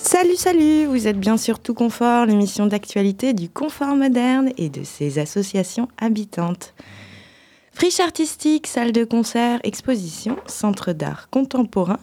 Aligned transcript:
Salut, 0.00 0.36
salut, 0.36 0.86
vous 0.86 1.06
êtes 1.06 1.18
bien 1.20 1.36
sûr 1.36 1.58
Tout 1.58 1.74
Confort, 1.74 2.26
l'émission 2.26 2.66
d'actualité 2.66 3.34
du 3.34 3.48
confort 3.48 3.94
moderne 3.94 4.50
et 4.56 4.68
de 4.68 4.82
ses 4.82 5.18
associations 5.18 5.88
habitantes. 5.98 6.74
Friche 7.72 8.00
artistique, 8.00 8.66
salle 8.66 8.92
de 8.92 9.04
concert, 9.04 9.60
exposition, 9.62 10.36
centre 10.46 10.92
d'art 10.92 11.28
contemporain, 11.30 12.00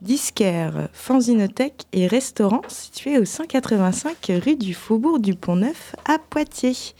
disquaire, 0.00 0.88
fanzinothèque 0.92 1.84
et 1.92 2.06
restaurant 2.06 2.62
situé 2.68 3.18
au 3.18 3.24
185 3.24 4.32
rue 4.44 4.56
du 4.56 4.74
Faubourg 4.74 5.18
du 5.18 5.34
Pont-Neuf 5.34 5.94
à 6.04 6.18
Poitiers. 6.18 6.94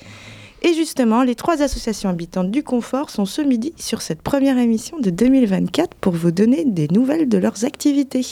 Et 0.65 0.75
justement, 0.75 1.25
les 1.25 1.35
trois 1.35 1.61
associations 1.61 2.09
habitantes 2.09 2.53
du 2.53 2.63
confort 2.63 3.11
sont 3.11 3.25
ce 3.25 3.43
midi 3.43 3.73
sur 3.77 4.01
cette 4.01 4.23
première 4.23 4.59
émission 4.59 4.99
de 4.99 5.11
2024 5.11 5.97
pour 5.97 6.13
vous 6.13 6.31
donner 6.31 6.65
des 6.65 6.87
nouvelles 6.87 7.29
de 7.29 7.37
leurs 7.37 7.65
activités. 7.65 8.25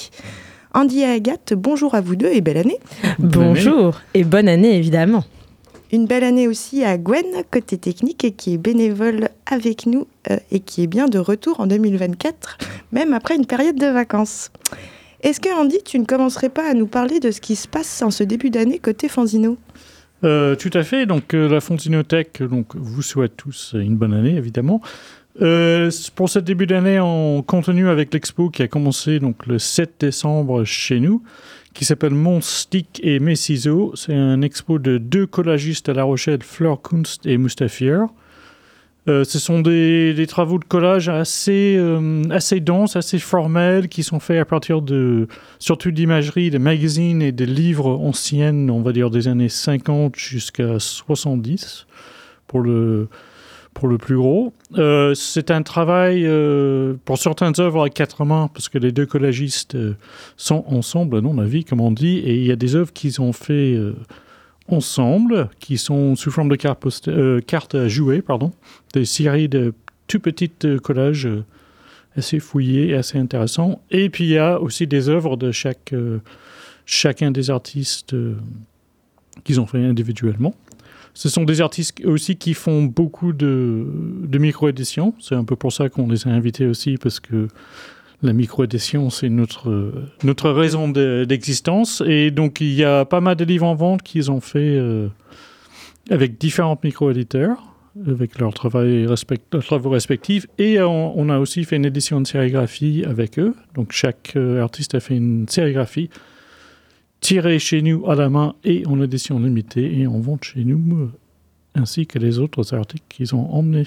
Andy 0.73 1.01
et 1.01 1.07
Agathe, 1.07 1.55
bonjour 1.55 1.97
à 1.97 2.01
vous 2.01 2.15
deux 2.15 2.29
et 2.29 2.41
belle 2.41 2.59
année. 2.59 2.79
Bonjour 3.19 4.01
et 4.15 4.23
bonne 4.23 4.49
année 4.49 4.77
évidemment. 4.77 5.25
Une 5.93 6.07
belle 6.07 6.23
année 6.23 6.47
aussi 6.47 6.85
à 6.85 6.97
Gwen, 6.99 7.27
côté 7.51 7.77
technique, 7.77 8.23
et 8.23 8.31
qui 8.31 8.55
est 8.55 8.59
bénévole 8.59 9.31
avec 9.47 9.87
nous 9.87 10.07
euh, 10.31 10.37
et 10.53 10.61
qui 10.61 10.85
est 10.85 10.87
bien 10.87 11.09
de 11.09 11.19
retour 11.19 11.59
en 11.59 11.67
2024, 11.67 12.59
même 12.93 13.13
après 13.13 13.35
une 13.35 13.47
période 13.47 13.75
de 13.75 13.87
vacances. 13.87 14.53
Est-ce 15.23 15.41
que 15.41 15.53
Andy, 15.53 15.79
tu 15.85 15.99
ne 15.99 16.05
commencerais 16.05 16.49
pas 16.49 16.71
à 16.71 16.75
nous 16.75 16.87
parler 16.87 17.19
de 17.19 17.33
ce 17.33 17.41
qui 17.41 17.57
se 17.57 17.67
passe 17.67 18.03
en 18.03 18.13
ce 18.13 18.23
début 18.23 18.51
d'année 18.51 18.79
côté 18.79 19.09
Fanzino? 19.09 19.59
Euh, 20.25 20.57
Tout 20.57 20.71
à 20.75 20.83
fait. 20.83 21.07
Donc 21.07 21.35
euh, 21.35 21.49
la 21.49 21.61
Fanzinothèque 21.61 22.43
donc, 22.43 22.75
vous 22.75 23.03
souhaite 23.03 23.37
tous 23.37 23.75
une 23.75 23.97
bonne 23.97 24.15
année, 24.15 24.37
évidemment. 24.37 24.81
Euh, 25.41 25.91
pour 26.17 26.29
ce 26.29 26.39
début 26.39 26.67
d'année, 26.67 27.01
on 27.01 27.43
continue 27.43 27.89
avec 27.89 28.13
l'expo 28.13 28.51
qui 28.51 28.63
a 28.63 28.69
commencé 28.69 29.21
donc 29.21 29.47
le 29.47 29.59
7 29.59 29.95
décembre 30.01 30.65
chez 30.65 31.01
nous 31.01 31.23
qui 31.73 31.85
s'appelle 31.85 32.15
Mon 32.15 32.41
Stick 32.41 33.01
et 33.03 33.21
Mes 33.21 33.37
ciseaux. 33.37 33.93
C'est 33.95 34.15
un 34.15 34.43
expo 34.43 34.79
de 34.79 34.99
deux 34.99 35.27
collagistes 35.27 35.89
à 35.89 35.95
La 35.95 36.03
Rochelle, 36.03 36.43
Fleur 36.43 36.83
Kunst 36.83 37.27
et 37.27 37.39
Mustafier. 37.39 38.01
Euh, 39.09 39.25
ce 39.25 39.39
sont 39.39 39.61
des, 39.61 40.13
des, 40.13 40.27
travaux 40.27 40.59
de 40.59 40.65
collage 40.65 41.09
assez, 41.09 41.77
euh, 41.79 42.23
assez 42.31 42.61
denses, 42.61 42.97
assez 42.97 43.19
formels, 43.19 43.89
qui 43.89 44.03
sont 44.03 44.21
faits 44.21 44.39
à 44.39 44.45
partir 44.45 44.83
de 44.83 45.27
surtout 45.59 45.91
d'imagerie, 45.91 46.51
de 46.51 46.59
magazines 46.59 47.23
et 47.23 47.33
de 47.33 47.45
livres 47.45 47.89
anciennes, 47.89 48.71
on 48.71 48.83
va 48.83 48.93
dire 48.93 49.11
des 49.11 49.27
années 49.27 49.49
50 49.49 50.17
jusqu'à 50.17 50.79
70 50.79 51.87
pour 52.47 52.61
le, 52.61 53.09
pour 53.73 53.89
le 53.89 53.97
plus 53.97 54.17
gros. 54.17 54.53
Euh, 54.77 55.15
c'est 55.15 55.51
un 55.51 55.63
travail 55.63 56.27
euh, 56.27 56.95
pour 57.07 57.17
certaines 57.17 57.59
œuvres 57.59 57.85
à 57.85 57.89
quatre 57.89 58.27
mains, 58.27 58.51
parce 58.53 58.69
que 58.69 58.77
les 58.77 58.93
deux 58.93 59.07
collagistes 59.07 59.79
sont 60.37 60.65
ensemble, 60.69 61.21
non, 61.21 61.33
la 61.33 61.47
vie, 61.47 61.65
comme 61.65 61.81
on 61.81 61.91
dit, 61.91 62.19
et 62.19 62.35
il 62.35 62.45
y 62.45 62.53
a 62.53 62.57
des 62.57 62.77
œuvres 62.77 62.93
qu'ils 62.93 63.23
ont 63.23 63.33
fait 63.33 63.79
ensemble, 64.69 65.49
qui 65.59 65.79
sont 65.79 66.15
sous 66.17 66.31
forme 66.31 66.49
de 66.49 66.57
cartes, 66.57 67.09
euh, 67.09 67.41
cartes 67.41 67.75
à 67.75 67.89
jouer, 67.89 68.23
pardon, 68.23 68.53
des 68.93 69.05
séries 69.05 69.49
de 69.49 69.75
tout 70.07 70.21
petits 70.21 70.53
euh, 70.65 70.79
collages 70.79 71.29
assez 72.17 72.41
fouillés 72.41 72.89
et 72.89 72.95
assez 72.95 73.19
intéressants. 73.19 73.81
Et 73.91 74.09
puis 74.11 74.25
il 74.25 74.31
y 74.31 74.39
a 74.39 74.61
aussi 74.61 74.87
des 74.87 75.09
œuvres 75.09 75.37
de 75.37 75.53
chacun 76.85 77.31
des 77.31 77.51
artistes 77.51 78.17
qu'ils 79.45 79.61
ont 79.61 79.67
fait 79.67 79.85
individuellement. 79.85 80.55
Ce 81.15 81.29
sont 81.29 81.45
des 81.45 81.61
artistes 81.61 82.05
aussi 82.05 82.37
qui 82.37 82.55
font 82.55 82.85
beaucoup 82.85 83.33
de, 83.33 83.87
de 84.23 84.39
micro-éditions. 84.39 85.15
C'est 85.21 85.35
un 85.35 85.45
peu 85.45 85.57
pour 85.57 85.73
ça 85.73 85.89
qu'on 85.89 86.09
les 86.09 86.27
a 86.27 86.31
invités 86.31 86.67
aussi, 86.67 86.97
parce 86.97 87.21
que 87.21 87.49
la 88.23 88.33
micro-édition, 88.33 89.09
c'est 89.09 89.29
notre, 89.29 89.93
notre 90.23 90.51
raison 90.51 90.89
d'existence. 90.89 92.03
De, 92.03 92.11
et 92.11 92.31
donc, 92.31 92.61
il 92.61 92.73
y 92.75 92.85
a 92.85 93.05
pas 93.05 93.21
mal 93.21 93.37
de 93.37 93.45
livres 93.45 93.67
en 93.67 93.75
vente 93.75 94.03
qu'ils 94.03 94.31
ont 94.31 94.41
fait 94.41 94.77
euh, 94.77 95.09
avec 96.11 96.39
différents 96.39 96.79
micro-éditeurs, 96.83 97.75
avec 98.07 98.39
leurs 98.39 98.53
travaux 98.53 99.91
respectifs. 99.91 100.47
Et 100.59 100.81
on, 100.83 101.29
a 101.31 101.39
aussi 101.39 101.65
fait 101.65 101.77
une 101.77 101.87
édition 101.87 102.21
de 102.21 102.27
sérigraphie 102.27 103.05
avec 103.07 103.39
eux. 103.39 103.55
Donc, 103.75 103.93
chaque 103.93 104.35
euh, 104.37 104.63
artiste 104.63 104.95
a 104.95 105.01
fait 105.01 105.17
une 105.17 105.49
sérigraphie 105.49 106.11
tiré 107.21 107.59
chez 107.59 107.83
nous 107.83 108.09
à 108.11 108.15
la 108.15 108.29
main 108.29 108.55
et 108.65 108.87
en 108.87 109.01
édition 109.01 109.39
limitée 109.39 109.99
et 109.99 110.07
en 110.07 110.21
vente 110.21 110.45
chez 110.45 110.65
nous, 110.65 111.11
ainsi 111.75 112.07
que 112.07 112.19
les 112.19 112.39
autres 112.39 112.75
articles 112.75 113.05
qu'ils 113.09 113.35
ont 113.35 113.51
emmenés. 113.53 113.87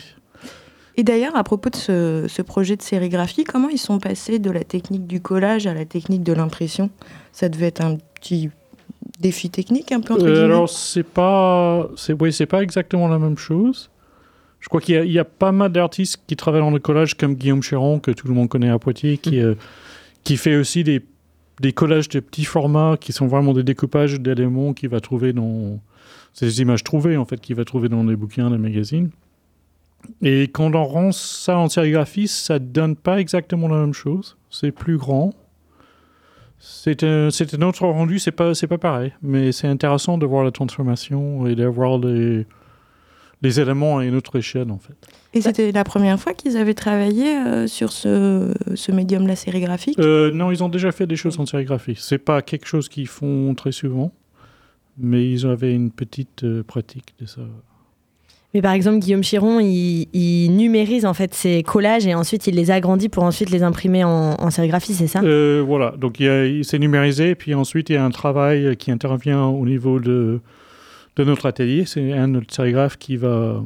Et 0.96 1.04
d'ailleurs, 1.04 1.36
à 1.36 1.44
propos 1.44 1.70
de 1.70 1.76
ce, 1.76 2.26
ce, 2.28 2.42
projet 2.42 2.76
de 2.76 2.82
sérigraphie, 2.82 3.44
comment 3.44 3.70
ils 3.70 3.80
sont 3.80 4.00
passés 4.00 4.40
de 4.40 4.52
la 4.52 4.64
technique 4.64 5.08
du 5.08 5.22
collage 5.22 5.66
à 5.66 5.74
la 5.74 5.86
technique 5.86 6.24
de 6.24 6.34
l'impression? 6.34 6.90
Ça 7.32 7.50
devait 7.50 7.68
être 7.68 7.82
un 7.82 7.98
petit 8.16 8.50
défi 9.20 9.50
technique 9.50 9.92
un 9.92 10.02
peu 10.02 10.14
entre 10.14 10.28
euh, 10.28 10.46
Alors, 10.46 10.70
c'est 10.70 11.04
pas, 11.04 11.90
c'est 11.96 12.20
oui, 12.22 12.32
c'est 12.32 12.46
pas 12.46 12.62
exactement 12.62 13.08
la 13.08 13.18
même 13.18 13.38
chose. 13.38 13.90
Je 14.60 14.70
crois 14.70 14.82
qu'il 14.82 15.04
y, 15.04 15.14
y, 15.14 15.20
a 15.20 15.26
pas 15.26 15.52
mal 15.52 15.72
d'artistes 15.72 16.22
qui 16.28 16.36
travaillent 16.36 16.62
dans 16.62 16.72
le 16.72 16.80
collage, 16.80 17.16
comme 17.16 17.36
Guillaume 17.36 17.64
Chéron, 17.64 18.00
que 18.00 18.12
tout 18.12 18.28
le 18.28 18.34
monde 18.34 18.48
connaît 18.48 18.70
à 18.70 18.80
Poitiers, 18.80 19.18
qui, 19.18 19.38
mmh. 19.38 19.44
euh, 19.44 19.56
qui 20.24 20.38
fait 20.38 20.56
aussi 20.56 20.84
des 20.84 21.02
des 21.60 21.72
collages 21.72 22.10
de 22.10 22.20
petits 22.20 22.46
formats 22.46 22.98
qui 23.00 23.14
sont 23.14 23.28
vraiment 23.28 23.54
des 23.54 23.64
découpages 23.64 24.20
d'éléments 24.20 24.74
qu'il 24.74 24.90
va 24.90 25.00
trouver 25.00 25.34
dans 25.34 25.80
c'est 26.34 26.46
des 26.46 26.62
images 26.62 26.84
trouvées 26.84 27.16
en 27.16 27.26
fait 27.26 27.40
qu'il 27.40 27.56
va 27.56 27.64
trouver 27.64 27.90
dans 27.90 28.04
les 28.04 28.16
bouquins, 28.16 28.50
les 28.50 28.58
magazines. 28.58 29.12
Et 30.22 30.44
quand 30.44 30.74
on 30.76 30.84
rend 30.84 31.12
ça 31.12 31.58
en 31.58 31.70
sérigraphie, 31.70 32.28
ça 32.28 32.60
donne 32.60 32.96
pas 32.96 33.20
exactement 33.20 33.68
la 33.68 33.78
même 33.78 33.94
chose. 33.94 34.38
C'est 34.50 34.72
plus 34.72 34.98
grand. 34.98 35.34
C'est 36.60 37.04
un, 37.04 37.28
un, 37.28 37.62
autre 37.62 37.86
rendu, 37.86 38.20
c'est 38.20 38.32
pas, 38.32 38.54
pas 38.54 38.78
pareil. 38.78 39.14
Mais 39.22 39.52
c'est 39.52 39.68
intéressant 39.68 40.18
de 40.18 40.26
voir 40.26 40.44
la 40.44 40.52
transformation 40.52 41.46
et 41.46 41.56
d'avoir 41.56 41.98
les, 41.98 42.46
les 43.44 43.60
éléments 43.60 43.98
à 43.98 44.06
une 44.06 44.16
autre 44.16 44.38
échelle 44.38 44.72
en 44.72 44.80
fait. 44.80 44.96
Et 45.34 45.42
c'était 45.42 45.72
la 45.72 45.84
première 45.84 46.20
fois 46.20 46.34
qu'ils 46.34 46.58
avaient 46.58 46.74
travaillé 46.74 47.36
euh, 47.36 47.68
sur 47.68 47.92
ce, 47.92 48.54
ce 48.76 48.92
médium-là 48.92 49.36
sérigraphique 49.36 50.00
euh, 50.00 50.32
Non, 50.32 50.52
ils 50.52 50.64
ont 50.64 50.70
déjà 50.70 50.92
fait 50.92 51.06
des 51.06 51.18
choses 51.18 51.40
en 51.40 51.46
sérigraphie. 51.46 51.96
C'est 51.98 52.18
pas 52.18 52.42
quelque 52.42 52.66
chose 52.66 52.88
qu'ils 52.88 53.08
font 53.08 53.54
très 53.56 53.74
souvent, 53.74 54.14
mais 54.98 55.30
ils 55.30 55.46
avaient 55.46 55.74
une 55.74 55.92
petite 55.92 56.46
euh, 56.46 56.64
pratique 56.64 57.14
de 57.20 57.26
ça. 57.26 57.42
Mais 58.54 58.62
par 58.62 58.74
exemple, 58.74 59.00
Guillaume 59.00 59.24
Chiron, 59.24 59.60
il, 59.60 60.08
il, 60.14 60.56
numérise 60.56 61.06
en 61.06 61.14
fait 61.14 61.34
ses 61.34 61.64
collages 61.64 62.06
et 62.06 62.14
ensuite 62.14 62.46
il 62.46 62.56
les 62.56 62.70
agrandit 62.70 63.10
pour 63.10 63.24
ensuite 63.24 63.50
les 63.50 63.64
imprimer 63.64 64.04
en, 64.04 64.36
en 64.40 64.50
sérigraphie, 64.52 64.94
c'est 64.94 65.08
ça? 65.08 65.22
Euh, 65.24 65.64
Voilà, 65.66 65.96
donc 65.98 66.18
c'est 66.20 66.80
numérisé, 66.80 67.34
puis 67.34 67.56
ensuite 67.56 67.90
il 67.90 67.94
y 67.94 67.98
a 67.98 68.06
un 68.06 68.12
travail 68.12 68.78
qui 68.78 68.92
intervient 68.92 69.46
au 69.46 69.66
niveau 69.66 70.00
de, 70.00 70.40
de 71.16 71.24
notre 71.24 71.48
atelier. 71.48 71.86
C'est 71.86 72.14
un 72.14 72.36
autre 72.36 72.54
sérigraphe 72.54 72.98
qui 72.98 73.18
va 73.18 73.64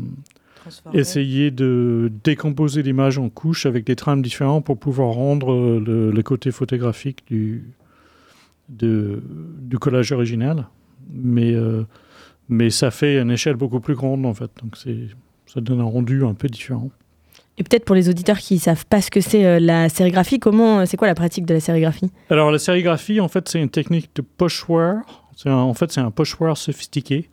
essayer 0.93 1.51
de 1.51 2.11
décomposer 2.23 2.81
l'image 2.81 3.17
en 3.17 3.29
couches 3.29 3.65
avec 3.65 3.85
des 3.85 3.95
trames 3.95 4.21
différents 4.21 4.61
pour 4.61 4.77
pouvoir 4.77 5.09
rendre 5.09 5.79
le, 5.79 6.11
le 6.11 6.23
côté 6.23 6.51
photographique 6.51 7.23
du, 7.27 7.65
de, 8.69 9.21
du 9.61 9.77
collage 9.79 10.11
original. 10.11 10.67
Mais, 11.13 11.53
euh, 11.53 11.83
mais 12.49 12.69
ça 12.69 12.91
fait 12.91 13.19
une 13.19 13.31
échelle 13.31 13.55
beaucoup 13.55 13.79
plus 13.79 13.95
grande 13.95 14.25
en 14.25 14.33
fait. 14.33 14.51
Donc 14.61 14.77
ça 15.45 15.61
donne 15.61 15.79
un 15.79 15.85
rendu 15.85 16.23
un 16.23 16.33
peu 16.33 16.47
différent. 16.47 16.89
Et 17.57 17.63
peut-être 17.63 17.85
pour 17.85 17.95
les 17.95 18.07
auditeurs 18.07 18.37
qui 18.37 18.55
ne 18.55 18.59
savent 18.59 18.85
pas 18.85 19.01
ce 19.01 19.09
que 19.09 19.19
c'est 19.19 19.45
euh, 19.45 19.59
la 19.59 19.89
sérigraphie, 19.89 20.39
comment 20.39 20.85
c'est 20.85 20.95
quoi 20.95 21.07
la 21.07 21.15
pratique 21.15 21.45
de 21.45 21.55
la 21.55 21.59
sérigraphie? 21.59 22.11
Alors 22.29 22.51
la 22.51 22.59
sérigraphie, 22.59 23.19
en 23.19 23.27
fait, 23.27 23.49
c'est 23.49 23.59
une 23.59 23.69
technique 23.69 24.11
de 24.15 24.21
pochoir. 24.21 25.23
En 25.45 25.73
fait, 25.73 25.91
c'est 25.91 26.01
un 26.01 26.11
pochoir 26.11 26.57
sophistiqué 26.57 27.29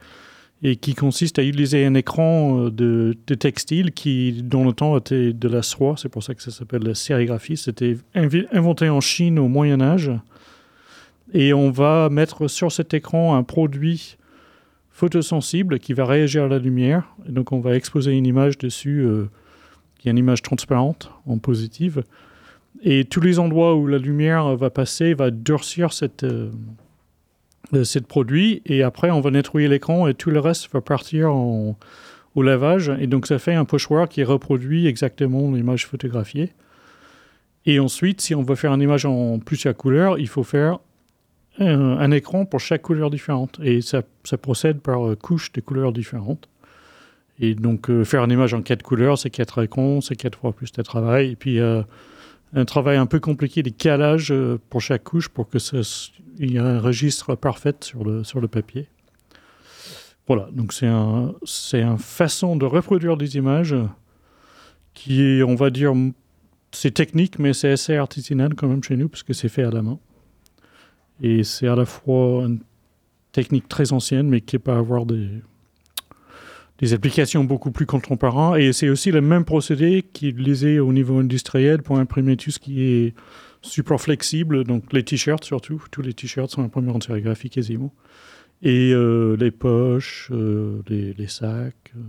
et 0.62 0.76
qui 0.76 0.94
consiste 0.94 1.38
à 1.38 1.42
utiliser 1.42 1.84
un 1.84 1.94
écran 1.94 2.68
de, 2.70 3.16
de 3.26 3.34
textile 3.34 3.92
qui, 3.92 4.42
dans 4.42 4.64
le 4.64 4.72
temps, 4.72 4.96
était 4.96 5.32
de 5.32 5.48
la 5.48 5.62
soie. 5.62 5.94
C'est 5.98 6.08
pour 6.08 6.22
ça 6.22 6.34
que 6.34 6.42
ça 6.42 6.50
s'appelle 6.50 6.82
la 6.82 6.94
sérigraphie. 6.94 7.56
C'était 7.56 7.98
inventé 8.14 8.88
en 8.88 9.00
Chine 9.00 9.38
au 9.38 9.48
Moyen 9.48 9.82
Âge. 9.82 10.10
Et 11.34 11.52
on 11.52 11.70
va 11.70 12.08
mettre 12.10 12.48
sur 12.48 12.72
cet 12.72 12.94
écran 12.94 13.36
un 13.36 13.42
produit 13.42 14.16
photosensible 14.94 15.80
qui 15.80 15.92
va 15.92 16.06
réagir 16.06 16.44
à 16.44 16.48
la 16.48 16.58
lumière. 16.58 17.14
Et 17.28 17.32
donc, 17.32 17.52
on 17.52 17.60
va 17.60 17.74
exposer 17.74 18.12
une 18.12 18.26
image 18.26 18.56
dessus, 18.56 19.00
euh, 19.00 19.28
qui 19.98 20.08
est 20.08 20.12
une 20.12 20.18
image 20.18 20.40
transparente, 20.40 21.10
en 21.26 21.36
positive. 21.38 22.04
Et 22.82 23.04
tous 23.04 23.20
les 23.20 23.38
endroits 23.38 23.74
où 23.74 23.86
la 23.86 23.98
lumière 23.98 24.56
va 24.56 24.70
passer 24.70 25.12
va 25.12 25.30
durcir 25.30 25.92
cette... 25.92 26.24
Euh, 26.24 26.50
ce 27.82 27.98
produit 27.98 28.62
et 28.66 28.82
après 28.84 29.10
on 29.10 29.20
va 29.20 29.30
nettoyer 29.30 29.66
l'écran 29.66 30.06
et 30.06 30.14
tout 30.14 30.30
le 30.30 30.38
reste 30.38 30.70
va 30.72 30.80
partir 30.80 31.34
en, 31.34 31.76
au 32.34 32.42
lavage 32.42 32.92
et 33.00 33.08
donc 33.08 33.26
ça 33.26 33.40
fait 33.40 33.54
un 33.54 33.64
pochoir 33.64 34.08
qui 34.08 34.22
reproduit 34.22 34.86
exactement 34.86 35.50
l'image 35.50 35.86
photographiée 35.86 36.52
et 37.66 37.80
ensuite 37.80 38.20
si 38.20 38.34
on 38.34 38.42
veut 38.42 38.54
faire 38.54 38.72
une 38.72 38.82
image 38.82 39.06
en 39.06 39.40
plusieurs 39.40 39.74
couleurs 39.74 40.18
il 40.18 40.28
faut 40.28 40.44
faire 40.44 40.78
un, 41.58 42.10
écran 42.10 42.44
pour 42.44 42.60
chaque 42.60 42.82
couleur 42.82 43.10
différente 43.10 43.60
et 43.62 43.80
ça, 43.80 44.02
ça 44.24 44.36
procède 44.36 44.80
par 44.80 45.16
couches 45.20 45.52
de 45.52 45.60
couleurs 45.60 45.92
différentes 45.92 46.48
Et 47.38 47.54
donc, 47.54 47.90
euh, 47.90 48.04
faire 48.04 48.24
une 48.24 48.32
image 48.32 48.54
en 48.54 48.62
quatre 48.62 48.82
couleurs, 48.82 49.18
c'est 49.18 49.30
quatre 49.30 49.62
écrans, 49.62 50.00
c'est 50.00 50.16
quatre 50.16 50.38
fois 50.38 50.52
plus 50.52 50.72
de 50.72 50.82
travail. 50.82 51.32
Et 51.32 51.36
puis, 51.36 51.60
euh, 51.60 51.82
un 52.54 52.64
travail 52.64 52.96
un 52.96 53.06
peu 53.06 53.20
compliqué 53.20 53.62
des 53.62 53.70
calages 53.70 54.32
euh, 54.32 54.58
pour 54.70 54.80
chaque 54.80 55.04
couche 55.04 55.28
pour 55.28 55.48
que 55.48 55.58
il 56.38 56.52
y 56.52 56.56
ait 56.56 56.60
un 56.60 56.80
registre 56.80 57.34
parfait 57.36 57.74
sur 57.80 58.04
le, 58.04 58.24
sur 58.24 58.40
le 58.40 58.48
papier. 58.48 58.88
Voilà, 60.26 60.48
donc 60.52 60.72
c'est 60.72 60.86
un, 60.86 61.34
c'est 61.44 61.82
une 61.82 61.98
façon 61.98 62.56
de 62.56 62.64
reproduire 62.64 63.16
des 63.16 63.36
images 63.36 63.76
qui 64.94 65.42
on 65.46 65.54
va 65.54 65.70
dire, 65.70 65.92
c'est 66.72 66.92
technique, 66.92 67.38
mais 67.38 67.52
c'est 67.52 67.72
assez 67.72 67.96
artisanal 67.96 68.54
quand 68.54 68.66
même 68.66 68.82
chez 68.82 68.96
nous, 68.96 69.08
parce 69.08 69.22
que 69.22 69.32
c'est 69.32 69.48
fait 69.48 69.64
à 69.64 69.70
la 69.70 69.82
main. 69.82 69.98
Et 71.22 71.44
c'est 71.44 71.68
à 71.68 71.76
la 71.76 71.84
fois 71.84 72.44
une 72.44 72.60
technique 73.32 73.68
très 73.68 73.92
ancienne, 73.92 74.28
mais 74.28 74.40
qui 74.40 74.58
peut 74.58 74.72
avoir 74.72 75.06
des, 75.06 75.42
applications 76.92 77.44
beaucoup 77.44 77.70
plus 77.70 77.86
contemporaines. 77.86 78.60
Et 78.60 78.72
c'est 78.72 78.88
aussi 78.88 79.10
le 79.10 79.20
même 79.20 79.44
procédé 79.44 80.04
qui 80.12 80.26
est 80.26 80.30
utilisé 80.30 80.80
au 80.80 80.92
niveau 80.92 81.18
industriel 81.18 81.82
pour 81.82 81.98
imprimer 81.98 82.36
tout 82.36 82.50
ce 82.50 82.58
qui 82.58 82.82
est 82.82 83.14
super 83.62 83.98
flexible, 84.00 84.64
donc 84.64 84.92
les 84.92 85.02
t-shirts 85.02 85.44
surtout. 85.44 85.82
Tous 85.90 86.02
les 86.02 86.12
t-shirts 86.12 86.50
sont 86.50 86.62
imprimés 86.62 86.92
en 86.92 87.00
sérigraphie 87.00 87.48
quasiment. 87.48 87.92
Et 88.62 88.92
euh, 88.92 89.36
les 89.36 89.50
poches, 89.50 90.30
euh, 90.32 90.82
les, 90.88 91.12
les, 91.14 91.26
sacs, 91.26 91.92
euh, 91.96 92.00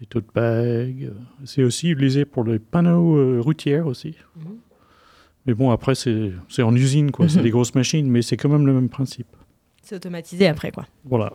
les 0.00 0.06
tote 0.06 0.26
bags. 0.34 1.10
C'est 1.44 1.62
aussi 1.62 1.90
utilisé 1.90 2.24
pour 2.24 2.44
les 2.44 2.58
panneaux 2.58 3.40
routiers 3.42 3.80
aussi. 3.80 4.14
Mhm. 4.36 4.58
Mais 5.46 5.54
bon, 5.54 5.70
après, 5.70 5.94
c'est 5.94 6.62
en 6.62 6.74
usine, 6.74 7.10
quoi. 7.10 7.28
C'est 7.28 7.38
mhm. 7.38 7.42
des 7.42 7.50
grosses 7.50 7.74
machines, 7.74 8.08
mais 8.08 8.22
c'est 8.22 8.36
quand 8.36 8.48
même 8.48 8.66
le 8.66 8.72
même 8.72 8.88
principe. 8.88 9.26
C'est 9.82 9.96
automatisé 9.96 10.46
après, 10.46 10.70
quoi. 10.70 10.86
Voilà. 11.04 11.32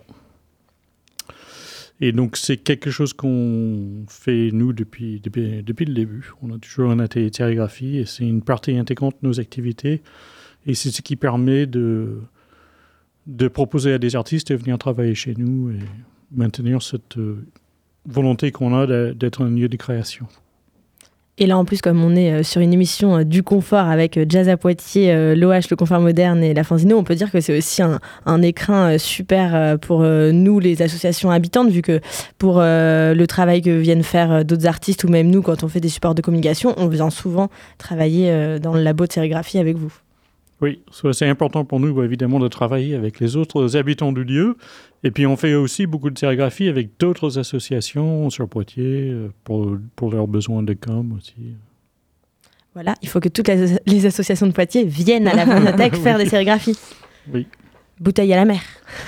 Et 2.00 2.12
donc, 2.12 2.38
c'est 2.38 2.58
quelque 2.58 2.92
chose 2.92 3.14
qu'on 3.14 4.06
fait, 4.08 4.52
nous, 4.54 4.72
depuis, 4.72 5.20
depuis, 5.20 5.64
depuis, 5.64 5.86
le 5.86 5.94
début. 5.94 6.32
On 6.42 6.54
a 6.54 6.60
toujours 6.60 6.92
un 6.92 7.00
atelier 7.00 7.32
de 7.32 7.36
sérigraphie 7.36 7.98
et 7.98 8.06
c'est 8.06 8.26
une 8.26 8.44
partie 8.44 8.78
intégrante 8.78 9.16
de 9.22 9.28
nos 9.28 9.40
activités. 9.40 10.02
Et 10.68 10.76
c'est 10.76 10.92
ce 10.92 11.02
qui 11.02 11.16
permet 11.16 11.66
de, 11.66 12.20
de 13.26 13.48
proposer 13.48 13.94
à 13.94 13.98
des 13.98 14.16
artistes 14.16 14.52
de 14.52 14.58
venir 14.58 14.78
travailler 14.78 15.16
chez 15.16 15.34
nous 15.36 15.72
et 15.72 15.80
maintenir 16.32 16.84
cette 16.84 17.18
euh, 17.18 17.46
volonté 18.06 18.52
qu'on 18.52 18.76
a 18.76 19.14
d'être 19.14 19.42
un 19.42 19.50
lieu 19.50 19.68
de 19.68 19.78
création. 19.78 20.28
Et 21.40 21.46
là, 21.46 21.58
en 21.58 21.66
plus, 21.66 21.82
comme 21.82 22.04
on 22.04 22.16
est 22.16 22.32
euh, 22.32 22.44
sur 22.44 22.62
une 22.62 22.74
émission 22.74 23.18
euh, 23.18 23.24
du 23.24 23.44
confort 23.44 23.88
avec 23.88 24.20
Jazz 24.28 24.50
à 24.50 24.58
Poitiers, 24.58 25.36
l'OH, 25.36 25.70
le 25.70 25.76
confort 25.76 26.02
moderne 26.02 26.44
et 26.44 26.54
la 26.54 26.64
Fanzino, 26.64 26.98
on 26.98 27.04
peut 27.04 27.16
dire 27.16 27.32
que 27.32 27.40
c'est 27.42 27.58
aussi 27.58 27.82
un, 27.82 28.00
un, 28.26 28.42
écrin 28.42 28.98
super 28.98 29.78
pour 29.80 30.02
nous, 30.02 30.60
les 30.60 30.82
associations 30.82 31.32
habitantes, 31.32 31.70
vu 31.70 31.82
que 31.82 32.00
pour 32.38 32.60
le 32.60 33.26
travail 33.26 33.62
que 33.62 33.70
viennent 33.70 34.04
faire 34.04 34.46
d'autres 34.46 34.68
artistes 34.68 35.04
ou 35.04 35.10
même 35.10 35.30
nous, 35.30 35.42
quand 35.42 35.64
on 35.64 35.68
fait 35.68 35.80
des 35.80 35.90
supports 35.90 36.16
de 36.16 36.22
communication, 36.22 36.74
on 36.78 36.88
vient 36.88 37.10
souvent 37.10 37.50
travailler 37.78 38.60
dans 38.60 38.74
le 38.74 38.82
labo 38.82 39.06
de 39.06 39.12
sérigraphie 39.12 39.60
avec 39.60 39.78
vous. 39.78 39.94
Oui, 40.60 40.82
c'est 41.14 41.28
important 41.28 41.66
pour 41.66 41.80
nous, 41.80 42.02
évidemment, 42.02 42.40
de 42.40 42.48
travailler 42.48 42.96
avec 42.96 43.20
les 43.20 43.36
autres 43.36 43.78
habitants 43.78 44.12
du 44.12 44.24
lieu. 44.24 44.58
Et 45.04 45.12
puis, 45.12 45.28
on 45.28 45.38
fait 45.38 45.54
aussi 45.54 45.86
beaucoup 45.86 46.10
de 46.10 46.18
sérigraphie 46.18 46.68
avec 46.68 46.90
d'autres 47.00 47.38
associations 47.38 48.32
sur 48.32 48.50
Poitiers 48.50 49.12
euh, 49.12 49.30
pour, 49.44 49.78
pour 49.96 50.12
leurs 50.12 50.28
besoins 50.28 50.64
de 50.64 50.74
com 50.74 51.14
aussi. 51.16 51.54
Voilà, 52.74 52.96
il 53.04 53.08
faut 53.08 53.20
que 53.20 53.30
toutes 53.30 53.48
les 53.48 54.06
associations 54.06 54.48
de 54.48 54.52
Poitiers 54.52 54.84
viennent 54.84 55.28
à 55.28 55.36
la 55.36 55.46
Phonothèque 55.48 55.96
faire 55.96 56.18
des 56.18 56.28
sérigraphies. 56.28 56.78
Oui. 57.32 57.46
Bouteille 58.00 58.34
à 58.34 58.38
la 58.38 58.46
mer. 58.46 58.62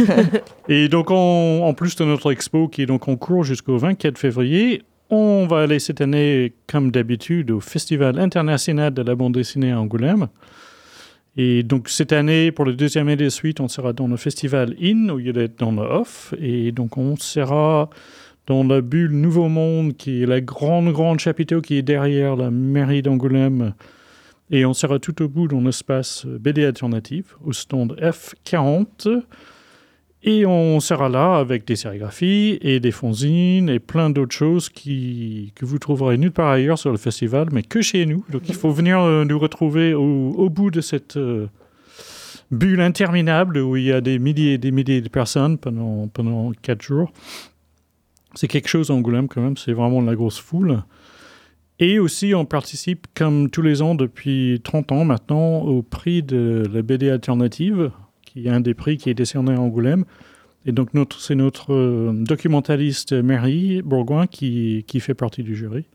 et 0.68 0.88
donc, 0.88 1.10
en 1.12 1.74
plus 1.74 1.95
de 1.95 2.06
notre 2.06 2.31
expo 2.31 2.68
qui 2.68 2.84
est 2.84 2.88
donc 2.88 3.07
en 3.07 3.16
cours 3.16 3.44
jusqu'au 3.44 3.78
24 3.78 4.18
février, 4.18 4.84
on 5.12 5.48
va 5.48 5.62
aller 5.62 5.80
cette 5.80 6.02
année, 6.02 6.54
comme 6.68 6.92
d'habitude, 6.92 7.52
au 7.52 7.60
Festival 7.60 8.19
international 8.19 8.94
de 8.94 9.02
la 9.02 9.16
bande 9.16 9.34
dessinée 9.34 9.72
à 9.72 9.80
Angoulême. 9.80 10.28
Et 11.42 11.64
donc 11.64 11.88
cette 11.88 12.12
année, 12.12 12.52
pour 12.52 12.66
le 12.66 12.74
deuxième 12.74 13.08
année 13.08 13.16
de 13.16 13.30
suite, 13.30 13.62
on 13.62 13.70
sera 13.70 13.94
dans 13.94 14.08
le 14.08 14.18
festival 14.18 14.76
In, 14.84 15.08
au 15.08 15.20
lieu 15.20 15.32
d'être 15.32 15.58
dans 15.58 15.72
le 15.72 15.84
Off. 15.84 16.34
Et 16.38 16.74
donc 16.74 16.98
on 16.98 17.16
sera 17.16 17.90
dans 18.46 18.66
la 18.66 18.82
bulle 18.82 19.12
Nouveau 19.12 19.48
Monde, 19.48 19.96
qui 19.96 20.22
est 20.22 20.26
la 20.26 20.42
grande, 20.42 20.92
grande 20.92 21.20
chapiteau 21.20 21.62
qui 21.62 21.78
est 21.78 21.82
derrière 21.82 22.36
la 22.36 22.52
mairie 22.52 23.02
d'Angoulême. 23.02 23.74
Et 24.52 24.66
on 24.66 24.74
sera 24.74 25.00
tout 25.00 25.22
au 25.22 25.30
bout 25.30 25.48
dans 25.48 25.62
l'espace 25.62 26.26
BD 26.26 26.66
Alternative, 26.66 27.34
au 27.46 27.54
stand 27.54 27.96
F40. 28.02 29.22
Et 30.21 30.45
on 30.45 30.81
sera 30.81 31.07
là 31.07 31.38
avec 31.38 31.66
des 31.66 31.77
sérigraphies 31.77 32.60
et 32.62 32.81
des 32.81 32.92
fanzines 32.92 33.69
et 33.69 33.80
plein 33.80 34.10
d'autres 34.10 34.36
choses 34.36 34.68
qui, 34.68 35.54
que 35.56 35.66
vous 35.66 35.80
trouverez 35.80 36.18
nulle 36.18 36.31
part 36.31 36.50
ailleurs 36.50 36.77
sur 36.77 36.92
le 36.92 36.98
festival, 36.98 37.48
mais 37.54 37.63
que 37.63 37.81
chez 37.81 38.06
nous. 38.06 38.25
Donc 38.30 38.50
il 38.50 38.56
faut 38.56 38.71
venir 38.71 39.00
euh, 39.00 39.24
nous 39.24 39.39
retrouver 39.39 39.94
au, 39.94 40.50
bout 40.50 40.71
de 40.71 40.81
cette 40.81 41.16
euh, 41.16 41.48
bulle 42.51 42.81
interminable 42.81 43.60
où 43.60 43.77
il 43.77 43.86
y 43.86 43.94
a 43.94 44.01
des 44.01 44.19
milliers 44.19 44.54
et 44.54 44.57
des 44.57 44.71
milliers 44.71 45.01
de 45.01 45.07
personnes 45.07 45.57
pendant, 45.57 46.10
pendant 46.10 46.51
quatre 46.62 46.81
jours. 46.81 47.13
C'est 48.36 48.50
quelque 48.50 48.68
chose 48.68 48.92
Angoulême 48.92 49.30
quand 49.30 49.42
même, 49.42 49.56
c'est 49.57 49.74
vraiment 49.74 50.01
la 50.01 50.16
grosse 50.16 50.39
foule. 50.39 50.83
Et 51.80 51.98
aussi, 51.98 52.36
on 52.36 52.44
participe, 52.44 53.07
comme 53.16 53.50
tous 53.50 53.62
les 53.62 53.81
ans 53.81 53.95
depuis 53.95 54.60
30 54.66 54.92
ans 54.92 55.06
maintenant, 55.06 55.60
au 55.62 55.81
prix 55.81 56.21
de 56.21 56.66
la 56.71 56.81
BD 56.81 57.10
alternative 57.10 57.89
qui 58.31 58.48
est 58.48 58.50
un 58.50 58.60
des 58.60 58.74
prix 58.74 58.98
qui 58.98 59.10
est 59.10 59.14
décerné 59.14 59.54
à 59.54 59.60
Angoulême. 59.60 60.06
Et 60.66 60.72
donc, 60.72 60.90
c'est 61.18 61.36
notre 61.36 61.74
euh, 61.74 62.12
documentaliste 62.14 63.14
Mary 63.14 63.81
Bourgoin 63.81 64.28
qui, 64.28 64.84
qui, 64.88 65.00
fait 65.00 65.14
partie 65.14 65.42
du 65.42 65.56
jury. 65.56 65.86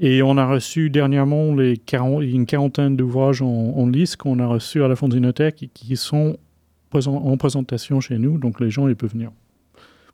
Et 0.00 0.22
on 0.22 0.36
a 0.38 0.46
reçu 0.46 0.90
dernièrement 0.90 1.54
les 1.54 1.80
une 2.22 2.46
quarantaine 2.46 2.96
d'ouvrages 2.96 3.42
en, 3.42 3.86
lice 3.86 4.16
qu'on 4.16 4.38
a 4.38 4.46
reçus 4.46 4.82
à 4.82 4.88
la 4.88 4.96
Fondinothèque 4.96 5.62
et 5.62 5.68
qui 5.68 5.96
sont 5.96 6.36
en 6.92 7.36
présentation 7.36 8.00
chez 8.00 8.18
nous. 8.18 8.38
Donc, 8.38 8.60
les 8.60 8.70
gens 8.70 8.88
ils 8.88 8.96
peuvent 8.96 9.12
venir 9.12 9.30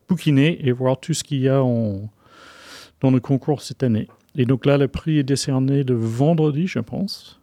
bouquiner 0.08 0.66
et 0.66 0.72
voir 0.72 0.98
tout 0.98 1.14
ce 1.14 1.22
qu'il 1.22 1.40
y 1.40 1.48
a 1.48 1.60
dans 1.60 3.10
le 3.10 3.20
concours 3.20 3.62
cette 3.62 3.82
année. 3.82 4.08
Et 4.34 4.44
donc 4.44 4.66
là, 4.66 4.76
le 4.76 4.88
prix 4.88 5.18
est 5.18 5.24
décerné 5.24 5.82
le 5.84 5.94
vendredi, 5.94 6.66
je 6.66 6.80
pense. 6.80 7.39